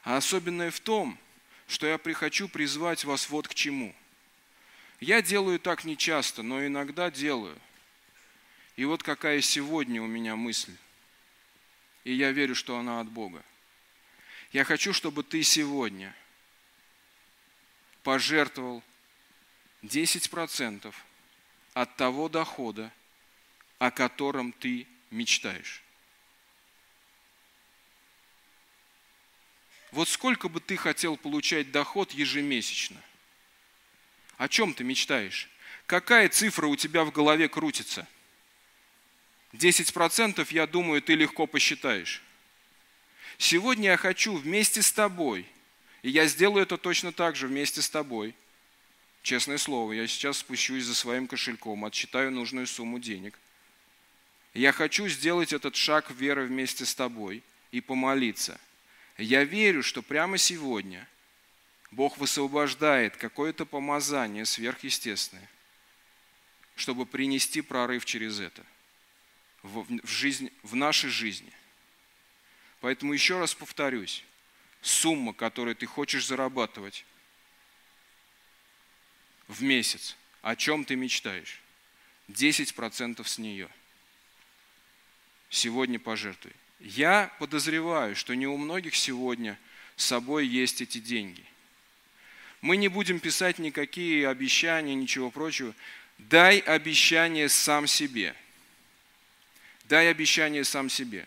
а 0.03 0.15
особенное 0.15 0.71
в 0.71 0.79
том, 0.79 1.19
что 1.67 1.87
я 1.87 1.97
прихочу 1.97 2.47
призвать 2.47 3.03
вас 3.03 3.29
вот 3.29 3.47
к 3.47 3.53
чему. 3.53 3.95
Я 4.99 5.21
делаю 5.21 5.59
так 5.59 5.83
не 5.83 5.97
часто, 5.97 6.43
но 6.43 6.65
иногда 6.65 7.11
делаю. 7.11 7.59
И 8.75 8.85
вот 8.85 9.03
какая 9.03 9.41
сегодня 9.41 10.01
у 10.01 10.07
меня 10.07 10.35
мысль. 10.35 10.75
И 12.03 12.13
я 12.13 12.31
верю, 12.31 12.55
что 12.55 12.77
она 12.77 12.99
от 12.99 13.07
Бога. 13.07 13.43
Я 14.51 14.63
хочу, 14.63 14.93
чтобы 14.93 15.23
ты 15.23 15.43
сегодня 15.43 16.15
пожертвовал 18.03 18.83
10% 19.83 20.93
от 21.73 21.95
того 21.95 22.29
дохода, 22.29 22.91
о 23.79 23.91
котором 23.91 24.51
ты 24.51 24.87
мечтаешь. 25.11 25.82
Вот 29.93 30.09
сколько 30.09 30.49
бы 30.49 30.59
ты 30.59 30.75
хотел 30.75 31.15
получать 31.17 31.71
доход 31.71 32.11
ежемесячно? 32.11 33.01
О 34.37 34.47
чем 34.47 34.73
ты 34.73 34.83
мечтаешь? 34.83 35.49
Какая 35.85 36.29
цифра 36.29 36.67
у 36.67 36.75
тебя 36.75 37.03
в 37.03 37.11
голове 37.11 37.47
крутится? 37.47 38.07
10% 39.53 40.45
я 40.51 40.67
думаю, 40.67 41.01
ты 41.01 41.15
легко 41.15 41.47
посчитаешь. 41.47 42.21
Сегодня 43.37 43.91
я 43.91 43.97
хочу 43.97 44.35
вместе 44.35 44.81
с 44.81 44.91
тобой, 44.91 45.45
и 46.01 46.09
я 46.09 46.25
сделаю 46.27 46.63
это 46.63 46.77
точно 46.77 47.11
так 47.11 47.35
же 47.35 47.47
вместе 47.47 47.81
с 47.81 47.89
тобой– 47.89 48.35
Честное 49.23 49.57
слово, 49.57 49.93
я 49.93 50.05
сейчас 50.05 50.39
спущусь 50.39 50.83
за 50.83 50.93
своим 50.93 51.27
кошельком, 51.27 51.85
отчитаю 51.85 52.29
нужную 52.29 52.67
сумму 52.67 52.99
денег. 52.99 53.39
Я 54.53 54.73
хочу 54.73 55.07
сделать 55.07 55.53
этот 55.53 55.77
шаг 55.77 56.11
веры 56.11 56.45
вместе 56.45 56.85
с 56.85 56.93
тобой 56.93 57.41
и 57.71 57.79
помолиться. 57.79 58.59
Я 59.23 59.45
верю, 59.45 59.83
что 59.83 60.01
прямо 60.01 60.37
сегодня 60.37 61.07
Бог 61.91 62.17
высвобождает 62.17 63.15
какое-то 63.15 63.65
помазание 63.65 64.45
сверхъестественное, 64.45 65.49
чтобы 66.75 67.05
принести 67.05 67.61
прорыв 67.61 68.03
через 68.03 68.41
это 68.41 68.65
в, 69.61 70.05
жизнь, 70.05 70.51
в 70.61 70.75
нашей 70.75 71.09
жизни. 71.09 71.53
Поэтому 72.81 73.13
еще 73.13 73.39
раз 73.39 73.55
повторюсь, 73.55 74.25
сумма, 74.81 75.33
которую 75.33 75.77
ты 75.77 75.85
хочешь 75.85 76.25
зарабатывать, 76.25 77.05
в 79.47 79.63
месяц. 79.63 80.17
О 80.41 80.57
чем 80.57 80.83
ты 80.83 80.97
мечтаешь? 80.97 81.61
10% 82.27 83.23
с 83.23 83.37
нее. 83.37 83.69
Сегодня 85.49 85.97
пожертвуй. 85.97 86.53
Я 86.83 87.31
подозреваю, 87.39 88.13
что 88.13 88.35
не 88.35 88.45
у 88.45 88.57
многих 88.57 88.95
сегодня 88.95 89.57
с 89.95 90.05
собой 90.05 90.45
есть 90.45 90.81
эти 90.81 90.97
деньги. 90.97 91.43
Мы 92.59 92.75
не 92.75 92.89
будем 92.89 93.21
писать 93.21 93.57
никакие 93.57 94.27
обещания, 94.27 94.93
ничего 94.93 95.31
прочего. 95.31 95.73
Дай 96.17 96.59
обещание 96.59 97.47
сам 97.47 97.87
себе. 97.87 98.35
Дай 99.85 100.09
обещание 100.09 100.65
сам 100.65 100.89
себе. 100.89 101.25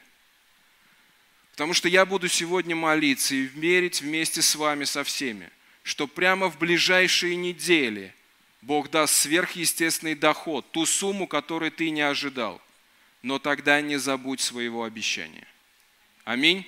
Потому 1.52 1.72
что 1.72 1.88
я 1.88 2.04
буду 2.04 2.28
сегодня 2.28 2.76
молиться 2.76 3.34
и 3.34 3.42
верить 3.46 4.02
вместе 4.02 4.42
с 4.42 4.56
вами 4.56 4.84
со 4.84 5.04
всеми, 5.04 5.48
что 5.82 6.06
прямо 6.06 6.50
в 6.50 6.58
ближайшие 6.58 7.34
недели 7.34 8.14
Бог 8.60 8.90
даст 8.90 9.14
сверхъестественный 9.14 10.14
доход, 10.14 10.70
ту 10.70 10.84
сумму, 10.84 11.26
которую 11.26 11.72
ты 11.72 11.88
не 11.88 12.02
ожидал. 12.02 12.60
Но 13.22 13.38
тогда 13.38 13.80
не 13.80 13.96
забудь 13.96 14.40
своего 14.40 14.84
обещания. 14.84 15.46
Аминь. 16.24 16.66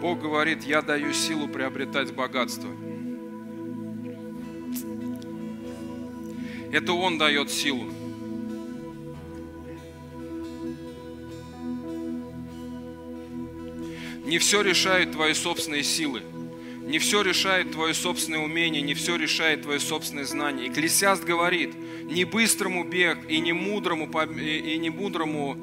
Бог 0.00 0.18
говорит, 0.18 0.64
я 0.64 0.80
даю 0.80 1.12
силу 1.12 1.46
приобретать 1.46 2.14
богатство. 2.14 2.70
Это 6.72 6.92
Он 6.92 7.18
дает 7.18 7.50
силу. 7.50 7.92
Не 14.24 14.38
все 14.38 14.62
решают 14.62 15.12
твои 15.12 15.34
собственные 15.34 15.82
силы. 15.82 16.22
Не 16.90 16.98
все 16.98 17.22
решает 17.22 17.70
твое 17.70 17.94
собственное 17.94 18.40
умение, 18.40 18.82
не 18.82 18.94
все 18.94 19.14
решает 19.14 19.62
твое 19.62 19.78
собственное 19.78 20.24
знание. 20.24 20.66
Экклесиаст 20.66 21.22
говорит, 21.22 21.72
не 22.02 22.24
быстрому 22.24 22.82
бег 22.82 23.18
и 23.28 23.38
не 23.38 23.52
мудрому, 23.52 24.10
и 24.36 24.76
не 24.76 24.90
мудрому, 24.90 25.54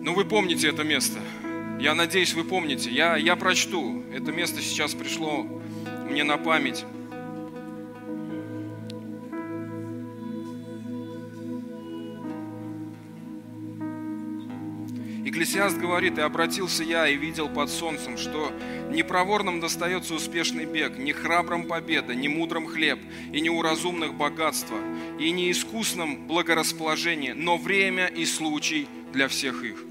ну 0.00 0.14
вы 0.14 0.24
помните 0.24 0.68
это 0.68 0.82
место. 0.82 1.18
Я 1.78 1.94
надеюсь, 1.94 2.32
вы 2.32 2.44
помните. 2.44 2.88
Я, 2.90 3.18
я 3.18 3.36
прочту. 3.36 4.02
Это 4.14 4.32
место 4.32 4.62
сейчас 4.62 4.94
пришло 4.94 5.46
мне 6.08 6.24
на 6.24 6.38
память. 6.38 6.86
Экклесиаст 15.36 15.76
говорит, 15.76 16.16
«И 16.16 16.22
обратился 16.22 16.82
я 16.82 17.06
и 17.06 17.14
видел 17.14 17.50
под 17.50 17.68
солнцем, 17.68 18.16
что 18.16 18.50
не 18.90 19.02
проворным 19.02 19.60
достается 19.60 20.14
успешный 20.14 20.64
бег, 20.64 20.96
не 20.96 21.12
храбрым 21.12 21.66
победа, 21.66 22.14
не 22.14 22.26
мудрым 22.26 22.66
хлеб, 22.66 22.98
и 23.34 23.42
не 23.42 23.50
у 23.50 23.60
разумных 23.60 24.14
богатство, 24.14 24.78
и 25.20 25.30
не 25.32 25.50
искусным 25.50 26.26
благорасположение, 26.26 27.34
но 27.34 27.58
время 27.58 28.06
и 28.06 28.24
случай 28.24 28.88
для 29.12 29.28
всех 29.28 29.62
их». 29.62 29.84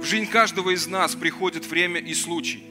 В 0.00 0.02
жизнь 0.02 0.28
каждого 0.28 0.70
из 0.70 0.88
нас 0.88 1.14
приходит 1.14 1.64
время 1.64 2.00
и 2.00 2.12
случай, 2.12 2.64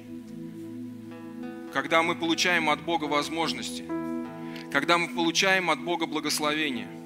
когда 1.72 2.04
мы 2.04 2.16
получаем 2.16 2.70
от 2.70 2.82
Бога 2.82 3.06
возможности, 3.06 3.86
когда 4.70 4.98
мы 4.98 5.08
получаем 5.08 5.70
от 5.70 5.80
Бога 5.80 6.08
благословение– 6.08 6.90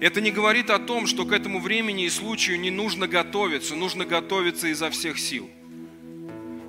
это 0.00 0.22
не 0.22 0.30
говорит 0.30 0.70
о 0.70 0.78
том, 0.78 1.06
что 1.06 1.26
к 1.26 1.32
этому 1.32 1.60
времени 1.60 2.06
и 2.06 2.10
случаю 2.10 2.58
не 2.58 2.70
нужно 2.70 3.06
готовиться, 3.06 3.76
нужно 3.76 4.06
готовиться 4.06 4.68
изо 4.68 4.88
всех 4.90 5.18
сил. 5.18 5.48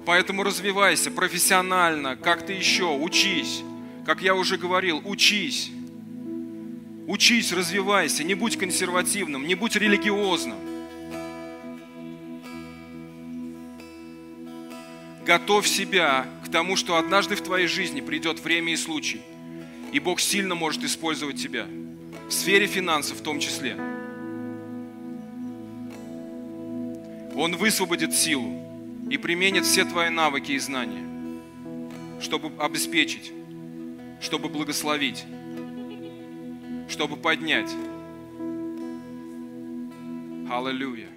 Поэтому 0.05 0.43
развивайся 0.43 1.11
профессионально, 1.11 2.17
как-то 2.17 2.51
еще, 2.51 2.93
учись. 2.93 3.63
Как 4.05 4.21
я 4.21 4.35
уже 4.35 4.57
говорил, 4.57 5.01
учись. 5.05 5.71
Учись, 7.07 7.53
развивайся, 7.53 8.25
не 8.25 8.33
будь 8.33 8.57
консервативным, 8.57 9.47
не 9.47 9.55
будь 9.55 9.77
религиозным. 9.77 10.57
Готовь 15.25 15.67
себя 15.67 16.25
к 16.45 16.51
тому, 16.51 16.75
что 16.75 16.97
однажды 16.97 17.35
в 17.35 17.41
твоей 17.41 17.67
жизни 17.67 18.01
придет 18.01 18.43
время 18.43 18.73
и 18.73 18.75
случай, 18.75 19.21
и 19.93 19.99
Бог 19.99 20.19
сильно 20.19 20.55
может 20.55 20.83
использовать 20.83 21.41
тебя 21.41 21.67
в 22.31 22.33
сфере 22.33 22.65
финансов 22.65 23.19
в 23.19 23.23
том 23.23 23.41
числе. 23.41 23.75
Он 27.35 27.57
высвободит 27.57 28.13
силу 28.13 28.57
и 29.09 29.17
применит 29.17 29.65
все 29.65 29.83
твои 29.83 30.09
навыки 30.09 30.53
и 30.53 30.59
знания, 30.59 31.03
чтобы 32.21 32.49
обеспечить, 32.57 33.33
чтобы 34.21 34.47
благословить, 34.47 35.25
чтобы 36.87 37.17
поднять. 37.17 37.69
Аллилуйя. 40.49 41.10